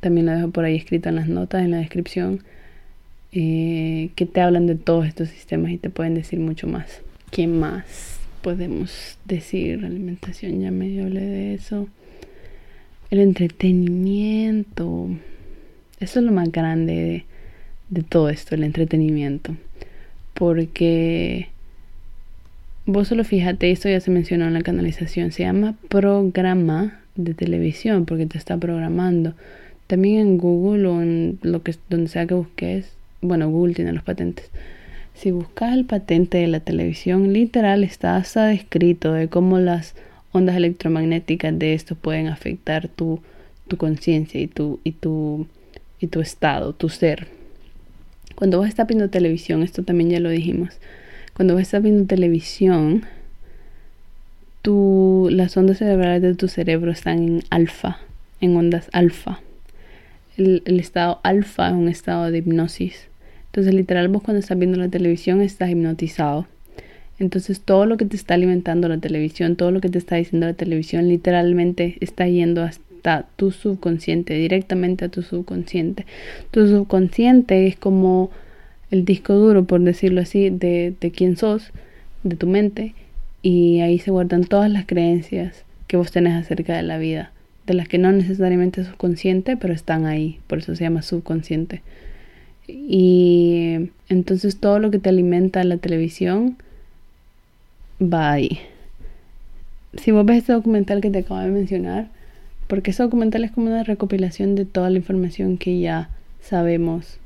[0.00, 2.42] También lo dejo por ahí escrito en las notas, en la descripción
[3.32, 7.00] eh, que te hablan de todos estos sistemas y te pueden decir mucho más.
[7.30, 9.84] ¿Qué más podemos decir?
[9.84, 11.88] Alimentación, ya medio hablé de eso.
[13.10, 15.08] El entretenimiento.
[16.00, 17.24] Eso es lo más grande
[17.92, 19.56] de, todo esto, el entretenimiento.
[20.34, 21.48] Porque
[22.86, 28.06] vos solo fíjate, esto ya se mencionó en la canalización, se llama programa de televisión
[28.06, 29.34] porque te está programando.
[29.86, 34.02] También en Google o en lo que donde sea que busques bueno, Google tiene los
[34.02, 34.50] patentes.
[35.14, 39.94] Si buscas el patente de la televisión, literal está descrito de cómo las
[40.32, 43.20] ondas electromagnéticas de esto pueden afectar tu,
[43.68, 45.46] tu conciencia y tu, y, tu,
[46.00, 47.28] y tu estado, tu ser.
[48.34, 50.70] Cuando vos estás viendo televisión, esto también ya lo dijimos,
[51.34, 53.04] cuando vos estás viendo televisión,
[54.62, 57.98] tu, las ondas cerebrales de tu cerebro están en alfa,
[58.40, 59.40] en ondas alfa.
[60.36, 63.08] El, el estado alfa es un estado de hipnosis.
[63.46, 66.46] Entonces, literal, vos cuando estás viendo la televisión estás hipnotizado.
[67.18, 70.46] Entonces, todo lo que te está alimentando la televisión, todo lo que te está diciendo
[70.46, 72.82] la televisión, literalmente está yendo hasta
[73.36, 76.06] tu subconsciente, directamente a tu subconsciente.
[76.50, 78.30] Tu subconsciente es como
[78.90, 81.70] el disco duro, por decirlo así, de, de quién sos,
[82.22, 82.94] de tu mente,
[83.42, 87.32] y ahí se guardan todas las creencias que vos tenés acerca de la vida,
[87.66, 91.82] de las que no necesariamente sos consciente, pero están ahí, por eso se llama subconsciente.
[92.68, 96.56] Y entonces todo lo que te alimenta la televisión
[98.00, 98.60] va ahí.
[99.94, 102.08] Si vos ves este documental que te acabo de mencionar,
[102.66, 106.08] porque ese documental es como una recopilación de toda la información que ya
[106.40, 107.18] sabemos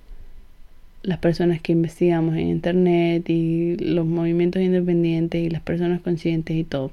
[1.03, 6.65] las personas que investigamos en internet y los movimientos independientes y las personas conscientes y
[6.65, 6.91] todo.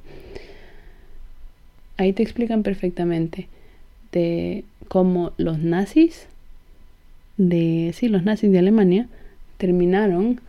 [1.98, 3.48] Ahí te explican perfectamente
[4.12, 6.28] de cómo los nazis
[7.38, 9.08] de, sí, los nazis de Alemania
[9.58, 10.40] terminaron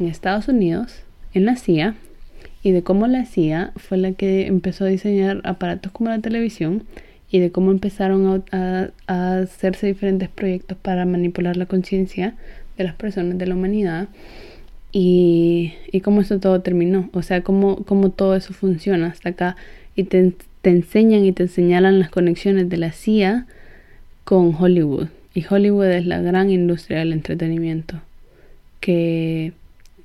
[0.00, 1.94] en Estados Unidos, en la CIA,
[2.64, 6.84] y de cómo la CIA fue la que empezó a diseñar aparatos como la televisión
[7.34, 12.34] y de cómo empezaron a, hacerse diferentes proyectos para manipular la conciencia
[12.78, 14.06] de las personas de la humanidad
[14.92, 19.56] y, y cómo eso todo terminó, o sea, cómo, cómo todo eso funciona hasta acá
[19.96, 20.32] y te,
[20.62, 23.46] te enseñan y te señalan las conexiones de la CIA
[24.22, 25.08] con Hollywood.
[25.34, 28.00] Y Hollywood es la gran industria del entretenimiento.
[28.78, 29.54] Que,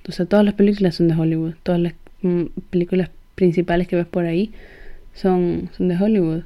[0.07, 1.53] o sea, todas las películas son de Hollywood.
[1.61, 4.51] Todas las mm, películas principales que ves por ahí
[5.13, 6.41] son, son de Hollywood.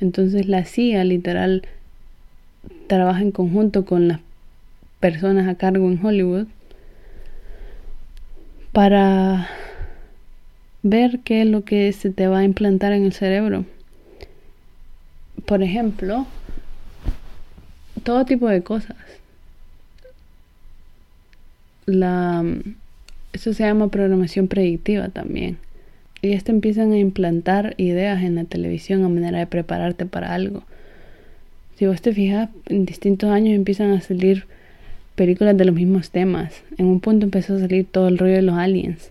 [0.00, 1.62] Entonces la CIA literal
[2.86, 4.20] trabaja en conjunto con las
[5.00, 6.46] personas a cargo en Hollywood
[8.72, 9.48] para
[10.82, 13.64] ver qué es lo que se te va a implantar en el cerebro.
[15.46, 16.26] Por ejemplo,
[18.04, 18.96] todo tipo de cosas.
[21.86, 22.44] La,
[23.32, 25.58] eso se llama programación predictiva también.
[26.20, 30.64] Y esto empiezan a implantar ideas en la televisión a manera de prepararte para algo.
[31.76, 34.46] Si vos te fijas, en distintos años empiezan a salir
[35.14, 36.62] películas de los mismos temas.
[36.76, 39.10] En un punto empezó a salir todo el rollo de los aliens.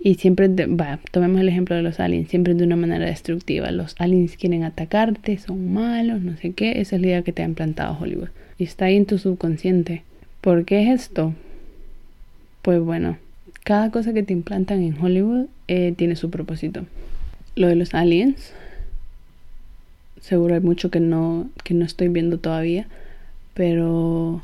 [0.00, 3.70] Y siempre, va, tomemos el ejemplo de los aliens, siempre de una manera destructiva.
[3.70, 6.80] Los aliens quieren atacarte, son malos, no sé qué.
[6.80, 8.28] Esa es la idea que te ha implantado Hollywood.
[8.58, 10.02] Y está ahí en tu subconsciente.
[10.40, 11.34] ¿Por qué es esto?
[12.62, 13.16] Pues bueno,
[13.66, 16.86] cada cosa que te implantan en Hollywood eh, tiene su propósito.
[17.56, 18.52] Lo de los aliens,
[20.20, 22.86] seguro hay mucho que no, que no estoy viendo todavía,
[23.54, 24.40] pero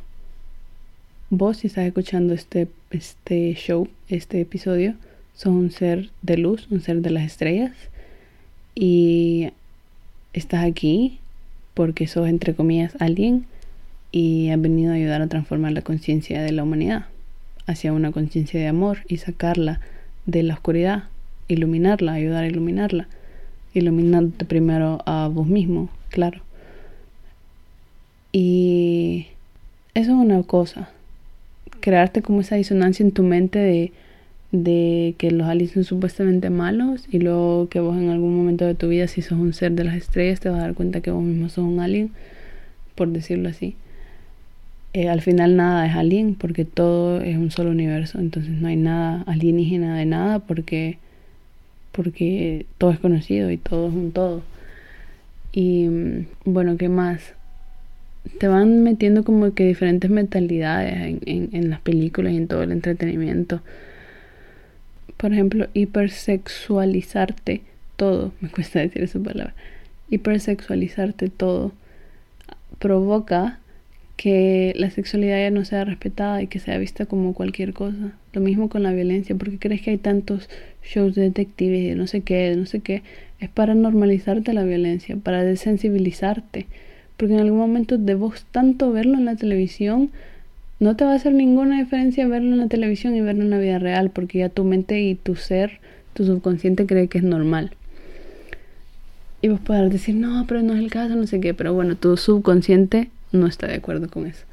[1.31, 4.97] vos si estás escuchando este, este show, este episodio,
[5.37, 7.71] son un ser de luz, un ser de las estrellas
[8.75, 9.53] y
[10.33, 11.21] estás aquí
[11.75, 13.47] porque sos, entre comillas, alguien
[14.11, 17.12] y has venido a ayudar a transformar la conciencia de la humanidad
[17.67, 19.81] hacia una conciencia de amor y sacarla
[20.27, 21.05] de la oscuridad,
[21.49, 23.09] iluminarla, ayudar a iluminarla,
[23.75, 26.43] iluminándote primero a vos mismo, claro.
[28.33, 29.27] Y
[29.95, 30.89] eso es una cosa,
[31.81, 33.93] crearte como esa disonancia en tu mente de,
[34.53, 38.75] de que los aliens son supuestamente malos y luego que vos en algún momento de
[38.75, 41.11] tu vida si sos un ser de las estrellas te vas a dar cuenta que
[41.11, 42.11] vos mismo sos un alien,
[42.95, 43.77] por decirlo así.
[44.95, 48.77] Eh, al final nada es alien porque todo es un solo universo, entonces no hay
[48.77, 50.99] nada alienígena de nada porque,
[51.93, 54.43] porque todo es conocido y todo es un todo.
[55.53, 57.35] Y mm, bueno, ¿qué más?
[58.39, 62.63] Te van metiendo como que diferentes mentalidades en, en, en las películas y en todo
[62.63, 63.63] el entretenimiento.
[65.17, 67.63] Por ejemplo, hipersexualizarte
[67.97, 69.55] todo, me cuesta decir esa palabra,
[70.11, 71.73] hipersexualizarte todo
[72.79, 73.61] provoca
[74.23, 78.13] que la sexualidad ya no sea respetada y que sea vista como cualquier cosa.
[78.33, 80.49] Lo mismo con la violencia, porque crees que hay tantos
[80.85, 83.03] shows de detectives de no sé qué, de no sé qué.
[83.41, 86.67] Es para normalizarte la violencia, para desensibilizarte.
[87.17, 88.17] Porque en algún momento de
[88.53, 90.11] tanto verlo en la televisión,
[90.79, 93.59] no te va a hacer ninguna diferencia verlo en la televisión y verlo en la
[93.59, 95.81] vida real, porque ya tu mente y tu ser,
[96.15, 97.73] tu subconsciente cree que es normal.
[99.41, 101.97] Y vos podrás decir, no, pero no es el caso, no sé qué, pero bueno,
[101.97, 104.45] tu subconsciente no está de acuerdo con eso.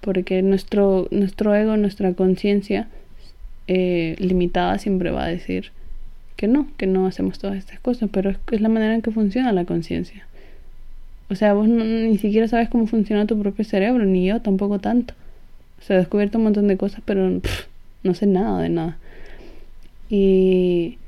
[0.00, 2.88] Porque nuestro, nuestro ego, nuestra conciencia
[3.68, 5.72] eh, limitada siempre va a decir
[6.36, 9.52] que no, que no hacemos todas estas cosas, pero es, la manera en que funciona
[9.52, 10.26] la conciencia.
[11.28, 15.14] O sea, vos ni siquiera sabes cómo funciona tu propio cerebro, ni yo tampoco tanto.
[15.80, 17.40] O sea, he descubierto un montón de cosas, pero
[18.02, 18.96] no sé nada de nada.
[20.08, 20.98] Y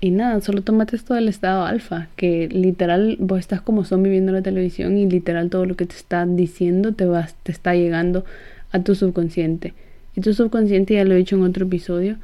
[0.00, 4.30] y nada, solo tómate esto del estado alfa, que literal vos estás como zombie viendo
[4.30, 8.24] la televisión y literal todo lo que te están diciendo te, vas, te está llegando
[8.70, 9.74] a tu subconsciente.
[10.14, 12.16] Y tu subconsciente, ya lo he dicho en otro episodio,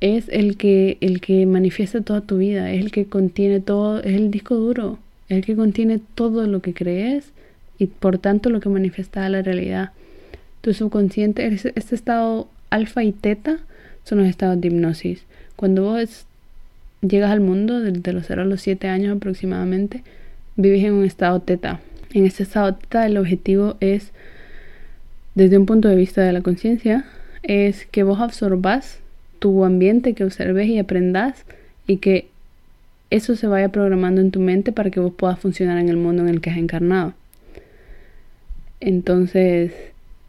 [0.00, 4.14] es el que, el que manifiesta toda tu vida, es el que contiene todo, es
[4.14, 4.98] el disco duro,
[5.28, 7.30] es el que contiene todo lo que crees
[7.78, 9.92] y por tanto lo que manifiesta la realidad.
[10.62, 13.58] Tu subconsciente, este estado alfa y teta
[14.02, 15.22] son los estados de hipnosis.
[15.58, 16.24] Cuando vos
[17.00, 20.04] llegas al mundo, desde los 0 a los 7 años aproximadamente,
[20.54, 21.80] vives en un estado teta.
[22.12, 24.12] En este estado teta el objetivo es,
[25.34, 27.06] desde un punto de vista de la conciencia,
[27.42, 29.00] es que vos absorbas
[29.40, 31.44] tu ambiente, que observes y aprendas
[31.88, 32.28] y que
[33.10, 36.22] eso se vaya programando en tu mente para que vos puedas funcionar en el mundo
[36.22, 37.14] en el que has encarnado.
[38.78, 39.72] Entonces,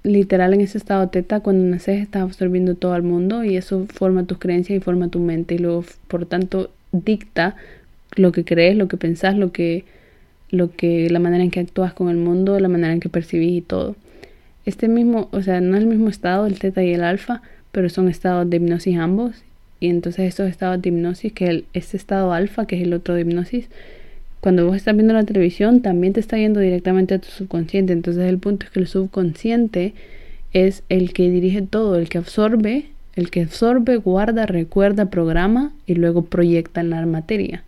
[0.09, 4.25] literal en ese estado teta, cuando naces estás absorbiendo todo el mundo y eso forma
[4.25, 7.55] tus creencias y forma tu mente y luego por tanto dicta
[8.15, 9.85] lo que crees, lo que pensás, lo que,
[10.49, 13.57] lo que, la manera en que actúas con el mundo, la manera en que percibís
[13.57, 13.95] y todo.
[14.65, 17.41] Este mismo, o sea, no es el mismo estado, el teta y el alfa,
[17.71, 19.43] pero son estados de hipnosis ambos.
[19.79, 23.13] Y entonces estos estados de hipnosis, que el, este estado alfa, que es el otro
[23.13, 23.69] de hipnosis,
[24.41, 27.93] cuando vos estás viendo la televisión también te está yendo directamente a tu subconsciente.
[27.93, 29.93] Entonces el punto es que el subconsciente
[30.53, 32.85] es el que dirige todo, el que absorbe,
[33.15, 37.63] el que absorbe, guarda, recuerda, programa y luego proyecta en la materia.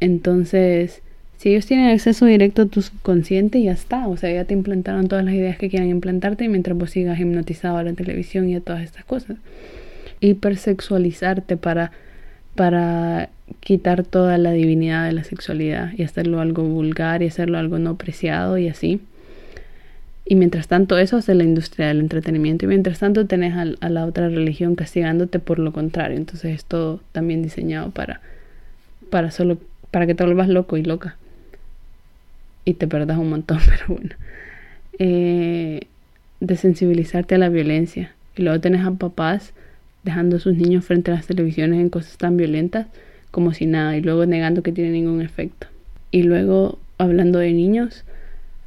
[0.00, 1.02] Entonces,
[1.38, 4.06] si ellos tienen acceso directo a tu subconsciente, ya está.
[4.08, 7.76] O sea, ya te implantaron todas las ideas que quieran implantarte mientras vos sigas hipnotizado
[7.78, 9.36] a la televisión y a todas estas cosas.
[10.20, 11.92] Hipersexualizarte para,
[12.54, 13.30] para
[13.60, 17.96] quitar toda la divinidad de la sexualidad y hacerlo algo vulgar y hacerlo algo no
[17.96, 19.00] preciado y así.
[20.26, 24.06] Y mientras tanto eso hace la industria del entretenimiento y mientras tanto tenés a, la
[24.06, 26.16] otra religión castigándote por lo contrario.
[26.16, 28.20] Entonces es todo también diseñado para,
[29.10, 29.58] para solo
[29.90, 31.16] para que te vuelvas loco y loca
[32.64, 34.14] y te perdas un montón, pero bueno.
[34.98, 35.86] Eh,
[36.40, 38.12] desensibilizarte a la violencia.
[38.36, 39.52] Y luego tenés a papás
[40.04, 42.86] dejando a sus niños frente a las televisiones en cosas tan violentas
[43.30, 45.66] como si nada y luego negando que tiene ningún efecto.
[46.10, 48.04] Y luego hablando de niños,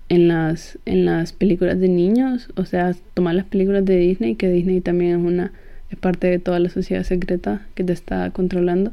[0.10, 4.50] en las, en las películas de niños, o sea, tomar las películas de Disney, que
[4.50, 5.52] Disney también es una
[5.90, 8.92] es parte de toda la sociedad secreta que te está controlando.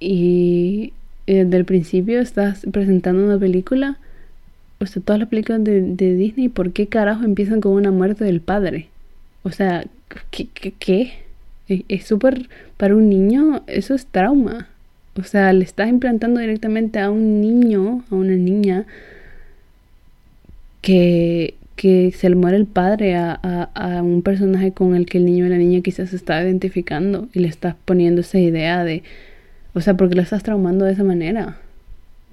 [0.00, 0.92] Y,
[1.26, 3.96] desde el principio estás presentando una película,
[4.80, 8.24] o sea, todas las películas de, de Disney, ¿por qué carajo empiezan con una muerte
[8.24, 8.88] del padre?
[9.44, 9.84] O sea,
[10.30, 10.48] ¿qué?
[10.52, 11.12] qué, qué?
[11.88, 14.68] Es súper, para un niño, eso es trauma.
[15.18, 18.86] O sea, le estás implantando directamente a un niño, a una niña,
[20.80, 23.34] que, que se le muere el padre a,
[23.74, 27.28] a, un personaje con el que el niño o la niña quizás se está identificando
[27.32, 29.02] y le estás poniendo esa idea de,
[29.74, 31.58] o sea, porque lo estás traumando de esa manera.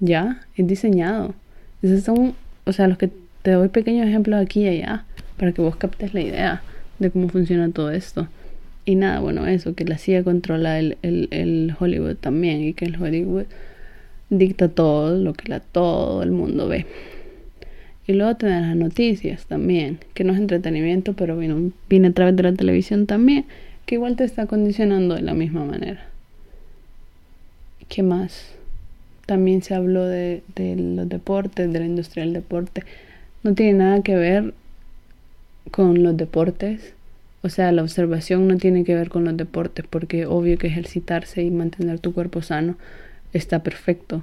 [0.00, 1.34] Ya, es diseñado.
[1.82, 2.34] Esos son,
[2.64, 3.10] o sea, los que
[3.42, 5.04] te doy pequeños ejemplos aquí y allá
[5.36, 6.62] para que vos captes la idea
[6.98, 8.28] de cómo funciona todo esto.
[8.90, 13.00] Y nada, bueno, eso, que la CIA controla el, el, Hollywood también y que el
[13.00, 13.44] Hollywood
[14.30, 16.86] dicta todo lo que la, todo el mundo ve.
[18.08, 22.42] Y luego tener las noticias también, que no es entretenimiento, pero viene, a través de
[22.42, 23.44] la televisión también,
[23.86, 26.08] que igual te está condicionando de la misma manera.
[27.88, 28.50] ¿Qué más?
[29.24, 32.82] También se habló de, de los deportes, de la industria del deporte.
[33.44, 34.52] No tiene nada que ver
[35.70, 36.94] con los deportes.
[37.42, 41.42] O sea, la observación no tiene que ver con los deportes, porque obvio que ejercitarse
[41.42, 42.76] y mantener tu cuerpo sano
[43.32, 44.22] está perfecto.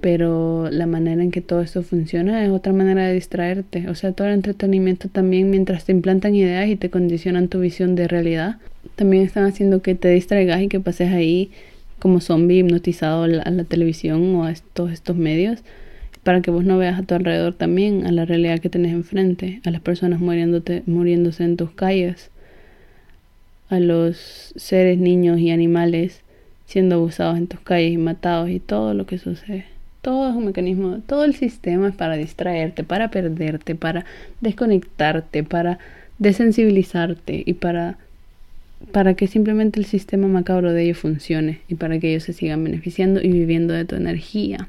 [0.00, 3.88] Pero la manera en que todo esto funciona es otra manera de distraerte.
[3.88, 7.94] O sea, todo el entretenimiento también, mientras te implantan ideas y te condicionan tu visión
[7.94, 8.56] de realidad,
[8.96, 11.50] también están haciendo que te distraigas y que pases ahí
[11.98, 15.62] como zombie hipnotizado a la, televisión o a estos medios
[16.24, 19.60] para que vos no veas a tu alrededor también a la realidad que tenés enfrente,
[19.64, 22.30] a las personas muriéndote, muriéndose en tus calles,
[23.68, 26.22] a los seres, niños y animales
[26.66, 29.66] siendo abusados en tus calles y matados y todo lo que sucede.
[30.00, 34.04] Todo es un mecanismo, todo el sistema es para distraerte, para perderte, para
[34.40, 35.78] desconectarte, para
[36.18, 37.98] desensibilizarte y para
[38.92, 42.62] para que simplemente el sistema macabro de ellos funcione y para que ellos se sigan
[42.62, 44.68] beneficiando y viviendo de tu energía.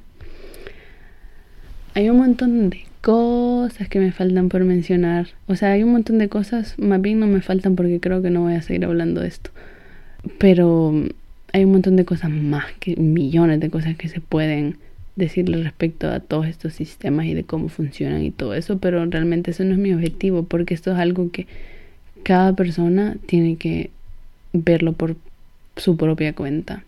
[1.96, 5.30] Hay un montón de cosas que me faltan por mencionar.
[5.48, 8.30] O sea, hay un montón de cosas, más bien no me faltan porque creo que
[8.30, 9.50] no voy a seguir hablando de esto.
[10.38, 10.93] Pero
[11.54, 14.76] hay un montón de cosas más, que millones de cosas que se pueden
[15.16, 19.52] decirle respecto a todos estos sistemas y de cómo funcionan y todo eso, pero realmente
[19.52, 21.48] eso no es mi objetivo porque esto es algo que
[22.24, 23.89] cada persona tiene que
[24.52, 25.16] verlo por
[25.78, 26.84] su propia cuenta.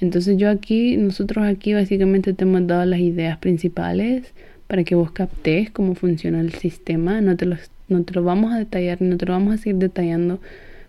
[0.00, 4.32] Entonces yo aquí, nosotros aquí básicamente te hemos dado las ideas principales
[4.66, 7.20] para que vos captes cómo funciona el sistema.
[7.20, 7.46] No te,
[7.88, 10.40] no te lo vamos a detallar, no te lo vamos a seguir detallando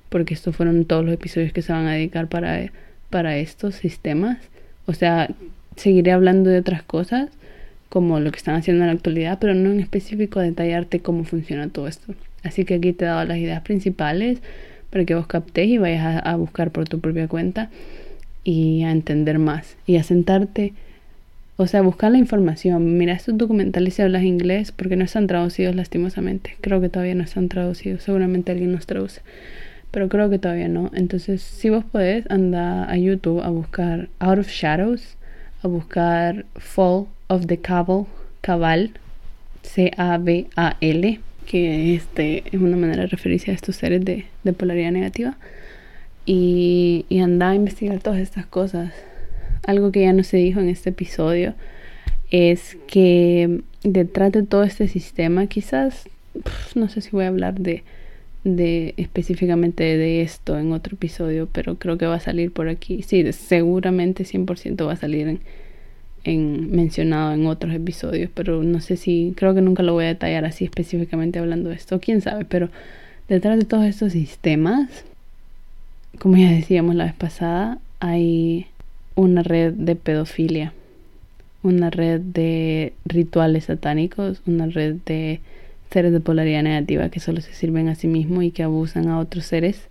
[0.10, 2.72] porque estos fueron todos los episodios que se van a dedicar para,
[3.10, 4.38] para estos sistemas.
[4.86, 5.30] O sea,
[5.76, 7.30] seguiré hablando de otras cosas
[7.90, 11.68] como lo que están haciendo en la actualidad, pero no en específico detallarte cómo funciona
[11.68, 12.14] todo esto.
[12.44, 14.40] Así que aquí te he dado las ideas principales
[14.90, 17.70] para que vos captes y vayas a buscar por tu propia cuenta
[18.44, 20.74] y a entender más y a sentarte,
[21.58, 22.98] o sea, buscar la información.
[22.98, 26.56] Mira, estos documentales si hablas inglés porque no están traducidos lastimosamente.
[26.62, 29.22] Creo que todavía no están traducidos, seguramente alguien nos traduce,
[29.92, 30.92] pero creo que todavía no.
[30.94, 35.18] Entonces, si vos podés, anda a YouTube a buscar Out of Shadows,
[35.62, 38.08] a buscar Fall of the Cabal,
[38.42, 38.92] Cabal,
[39.62, 45.38] C-A-B-A-L, que este, es una manera de referirse a estos seres de, de polaridad negativa
[46.26, 48.94] y, y a investigar todas estas cosas.
[49.66, 51.54] Algo que ya no se dijo en este episodio
[52.32, 56.10] es que detrás de todo este sistema, quizás,
[56.76, 57.84] no sé si voy a hablar de,
[58.44, 63.04] de específicamente de esto en otro episodio, pero creo que va a salir por aquí.
[63.04, 65.40] Sí, seguramente 100% va a salir en,
[66.24, 70.10] en, mencionado en otros episodios, pero no sé si, creo que nunca lo voy a
[70.10, 72.70] detallar así específicamente hablando de esto, quién sabe, pero
[73.28, 75.06] detrás de todos estos sistemas
[76.22, 78.68] como ya decíamos la vez pasada, hay
[79.16, 80.72] una red de pedofilia,
[81.64, 85.40] una red de rituales satánicos, una red de
[85.90, 89.18] seres de polaridad negativa que solo se sirven a sí mismos y que abusan a
[89.18, 89.88] otros seres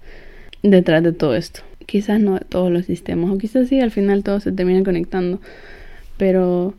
[0.62, 1.62] detrás de todo esto.
[1.84, 5.40] Quizás no todos los sistemas, o quizás sí, al final todo se termina conectando,
[6.16, 6.74] pero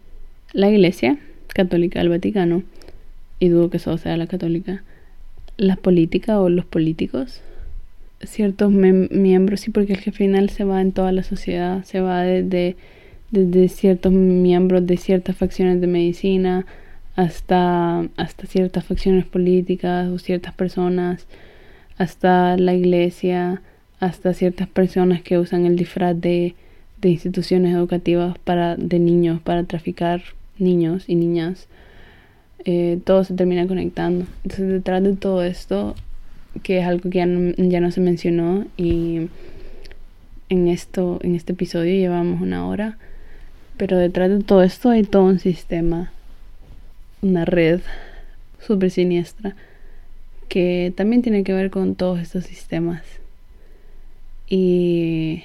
[0.53, 1.17] la Iglesia
[1.49, 2.63] Católica del Vaticano,
[3.37, 4.81] y dudo que eso sea la católica,
[5.57, 7.41] la política o los políticos
[8.25, 12.21] ciertos miembros, sí, porque el que final se va en toda la sociedad, se va
[12.21, 12.75] desde,
[13.31, 16.65] desde ciertos miembros de ciertas facciones de medicina
[17.15, 21.27] hasta, hasta ciertas facciones políticas o ciertas personas,
[21.97, 23.61] hasta la iglesia,
[23.99, 26.55] hasta ciertas personas que usan el disfraz de,
[26.99, 30.21] de instituciones educativas para, de niños para traficar
[30.57, 31.67] niños y niñas.
[32.63, 34.25] Eh, todo se termina conectando.
[34.43, 35.95] Entonces detrás de todo esto
[36.63, 39.29] que es algo que ya no, ya no se mencionó y
[40.49, 42.97] en esto en este episodio llevamos una hora
[43.77, 46.11] pero detrás de todo esto hay todo un sistema
[47.21, 47.81] una red
[48.59, 49.55] súper siniestra
[50.51, 53.03] que también tiene que ver con todos estos sistemas.
[54.49, 55.43] Y,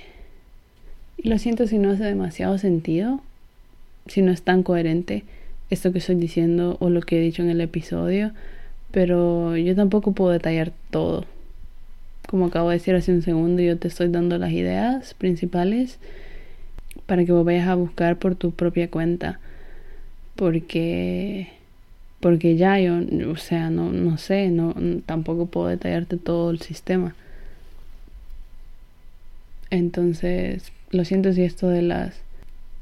[1.16, 3.20] y lo siento si no hace demasiado sentido
[4.09, 5.22] si no es tan coherente
[5.70, 8.32] esto que estoy diciendo o lo que he dicho en el episodio
[8.97, 11.26] pero yo tampoco puedo detallar todo.
[12.30, 15.99] Como acabo de decir hace un segundo, yo te estoy dando las ideas principales
[17.05, 19.38] para que vos vayas a buscar por tu propia cuenta.
[20.34, 21.49] Porque
[22.20, 22.94] porque ya yo,
[23.30, 24.74] o sea, no, no sé, no,
[25.05, 27.14] tampoco puedo detallarte todo el sistema.
[29.68, 32.14] Entonces, lo siento si esto de las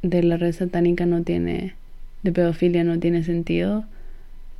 [0.03, 1.75] de la red satánica no tiene
[2.23, 3.85] de pedofilia no tiene sentido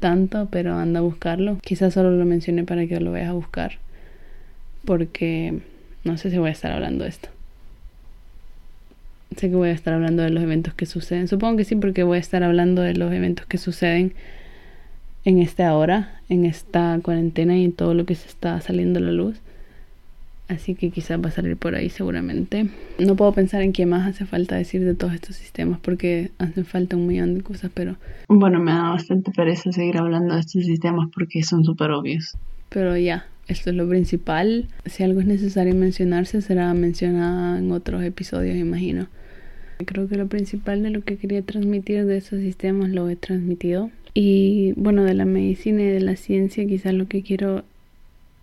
[0.05, 1.57] tanto, pero anda a buscarlo.
[1.63, 3.79] Quizás solo lo mencioné para que lo vayas a buscar,
[4.85, 5.61] porque
[6.05, 7.31] no sé si voy a estar hablando de esto.
[9.35, 11.27] Sé que voy a estar hablando de los eventos que suceden.
[11.27, 14.13] Supongo que sí, porque voy a estar hablando de los eventos que suceden
[15.25, 19.13] en esta hora, en esta cuarentena y todo lo que se está saliendo a la
[19.13, 19.39] luz.
[20.49, 22.69] Así que quizás va a salir por ahí seguramente.
[22.99, 26.67] No puedo pensar en qué más hace falta decir de todos estos sistemas porque hacen
[26.67, 27.97] falta un millón de cosas, pero...
[28.29, 32.37] Bueno, me da bastante pereza seguir hablando de estos sistemas porque son súper obvios.
[32.69, 34.69] Pero ya, esto es lo principal.
[34.85, 39.09] Si algo es necesario mencionarse, será mencionado en otros episodios, imagino.
[39.87, 43.91] Creo que lo principal de lo que quería transmitir de estos sistemas lo he transmitido.
[44.13, 47.65] Y bueno, de la medicina y de la ciencia, quizás lo que quiero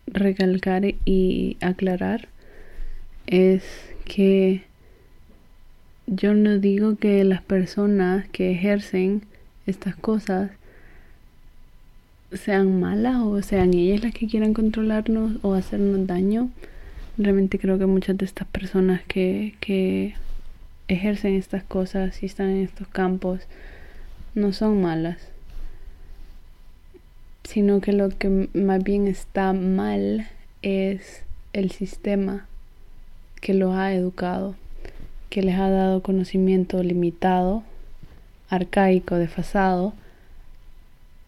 [0.08, 2.28] recalcar y aclarar
[3.28, 3.64] es
[4.06, 4.64] que
[6.08, 9.22] yo no digo que las personas que ejercen
[9.66, 10.52] estas cosas
[12.34, 16.50] sean malas o sean ellas las que quieran controlarnos o hacernos daño.
[17.18, 20.16] Realmente creo que muchas de estas personas que, que
[20.88, 23.42] ejercen estas cosas y están en estos campos
[24.34, 25.32] no son malas
[27.44, 30.28] sino que lo que más bien está mal
[30.62, 31.24] es
[31.54, 32.48] el sistema
[33.40, 34.56] que los ha educado,
[35.30, 37.64] que les ha dado conocimiento limitado,
[38.50, 39.94] arcaico, desfasado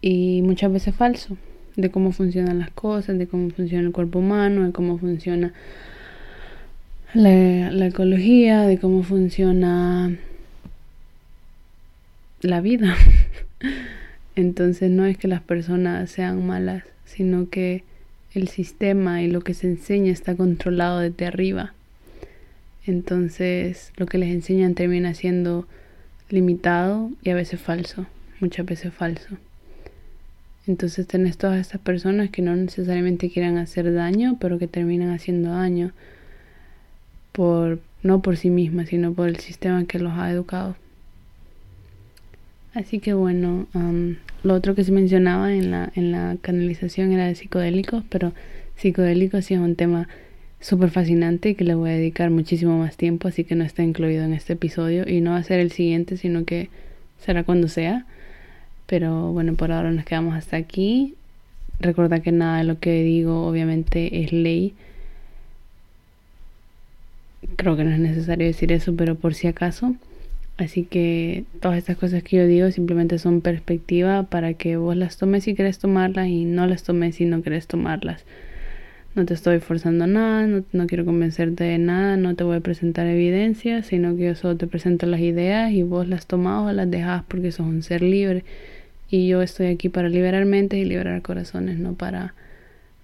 [0.02, 1.38] y muchas veces falso
[1.76, 5.54] de cómo funcionan las cosas, de cómo funciona el cuerpo humano, de cómo funciona
[7.14, 10.16] la, la ecología, de cómo funciona
[12.42, 12.96] la vida.
[14.36, 17.84] Entonces no es que las personas sean malas, sino que
[18.34, 21.74] el sistema y lo que se enseña está controlado desde arriba.
[22.86, 25.68] Entonces lo que les enseñan termina siendo
[26.30, 28.08] limitado y a veces falso,
[28.40, 29.38] muchas veces falso.
[30.66, 35.52] Entonces tenés todas estas personas que no necesariamente quieran hacer daño, pero que terminan haciendo
[35.52, 35.92] daño
[37.32, 40.76] por no por sí mismas, sino por el sistema que los ha educado.
[42.74, 43.68] Así que bueno,
[44.44, 48.34] lo otro que se mencionaba en la, en la canalización era de psicodélicos, pero
[48.78, 50.08] psicodélicos sí es un tema
[50.60, 53.84] súper fascinante y que le voy a dedicar muchísimo más tiempo, así que no está
[53.84, 56.70] incluido en este episodio y no va a ser el siguiente, sino que
[57.20, 58.06] será cuando sea.
[58.88, 61.16] Pero bueno, por ahora nos quedamos hasta aquí.
[61.80, 64.74] Recuerda que nada de lo que digo obviamente es ley.
[67.56, 69.96] Creo que no es necesario decir eso, pero por si acaso.
[70.58, 75.18] Así que todas estas cosas que yo digo simplemente son perspectiva para que vos las
[75.18, 78.24] tomes si querés tomarlas y no las tomes si no querés tomarlas.
[79.16, 83.06] No te estoy forzando nada, no, quiero convencerte de nada, no te voy a presentar
[83.06, 86.90] evidencia, sino que yo solo te presento las ideas y vos las tomás o las
[86.90, 88.44] dejás porque sos un ser libre.
[89.10, 92.34] Y yo estoy aquí para liberar mentes y liberar corazones, no para,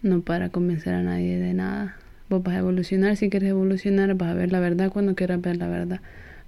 [0.01, 1.95] no para convencer a nadie de nada.
[2.27, 5.57] Vos vas a evolucionar si quieres evolucionar, vas a ver la verdad cuando quieras ver
[5.57, 6.01] la verdad.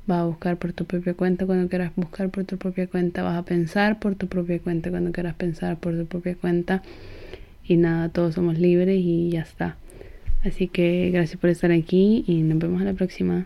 [0.07, 3.23] Vas a buscar por tu propia cuenta cuando quieras buscar por tu propia cuenta.
[3.23, 6.82] Vas a pensar por tu propia cuenta cuando quieras pensar por tu propia cuenta.
[7.64, 9.78] Y nada, todos somos libres y ya está.
[10.44, 13.45] Así que gracias por estar aquí y nos vemos a la próxima.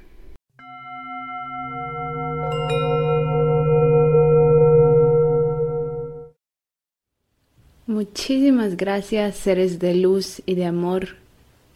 [7.88, 11.18] Muchísimas gracias seres de luz y de amor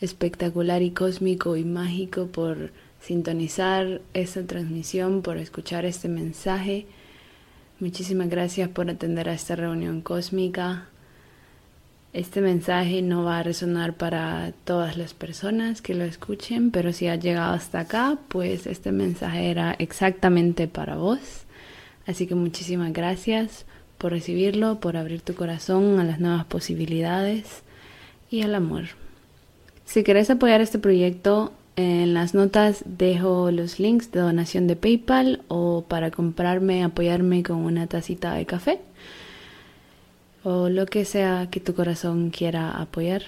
[0.01, 6.85] espectacular y cósmico y mágico por sintonizar esta transmisión, por escuchar este mensaje.
[7.79, 10.87] Muchísimas gracias por atender a esta reunión cósmica.
[12.11, 17.07] Este mensaje no va a resonar para todas las personas que lo escuchen, pero si
[17.07, 21.19] ha llegado hasta acá, pues este mensaje era exactamente para vos.
[22.07, 23.65] Así que muchísimas gracias
[23.99, 27.61] por recibirlo, por abrir tu corazón a las nuevas posibilidades
[28.31, 28.85] y al amor.
[29.85, 35.43] Si querés apoyar este proyecto, en las notas dejo los links de donación de PayPal
[35.47, 38.79] o para comprarme, apoyarme con una tacita de café
[40.43, 43.23] o lo que sea que tu corazón quiera apoyar.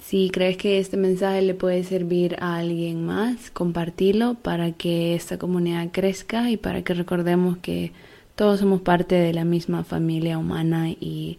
[0.00, 5.38] Si crees que este mensaje le puede servir a alguien más, compartilo para que esta
[5.38, 7.90] comunidad crezca y para que recordemos que
[8.36, 11.38] todos somos parte de la misma familia humana y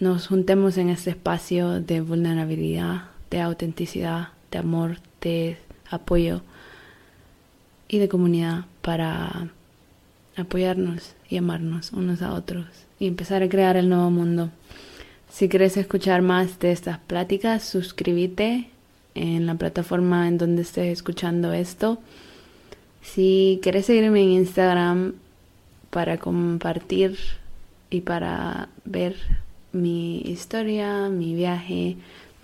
[0.00, 5.58] nos juntemos en este espacio de vulnerabilidad, de autenticidad de amor, de
[5.90, 6.42] apoyo
[7.88, 9.48] y de comunidad para
[10.36, 12.66] apoyarnos y amarnos unos a otros
[12.98, 14.50] y empezar a crear el nuevo mundo.
[15.30, 18.70] Si quieres escuchar más de estas pláticas, suscríbete
[19.14, 21.98] en la plataforma en donde estés escuchando esto.
[23.02, 25.14] Si quieres seguirme en Instagram
[25.90, 27.18] para compartir
[27.90, 29.16] y para ver
[29.72, 31.96] mi historia, mi viaje,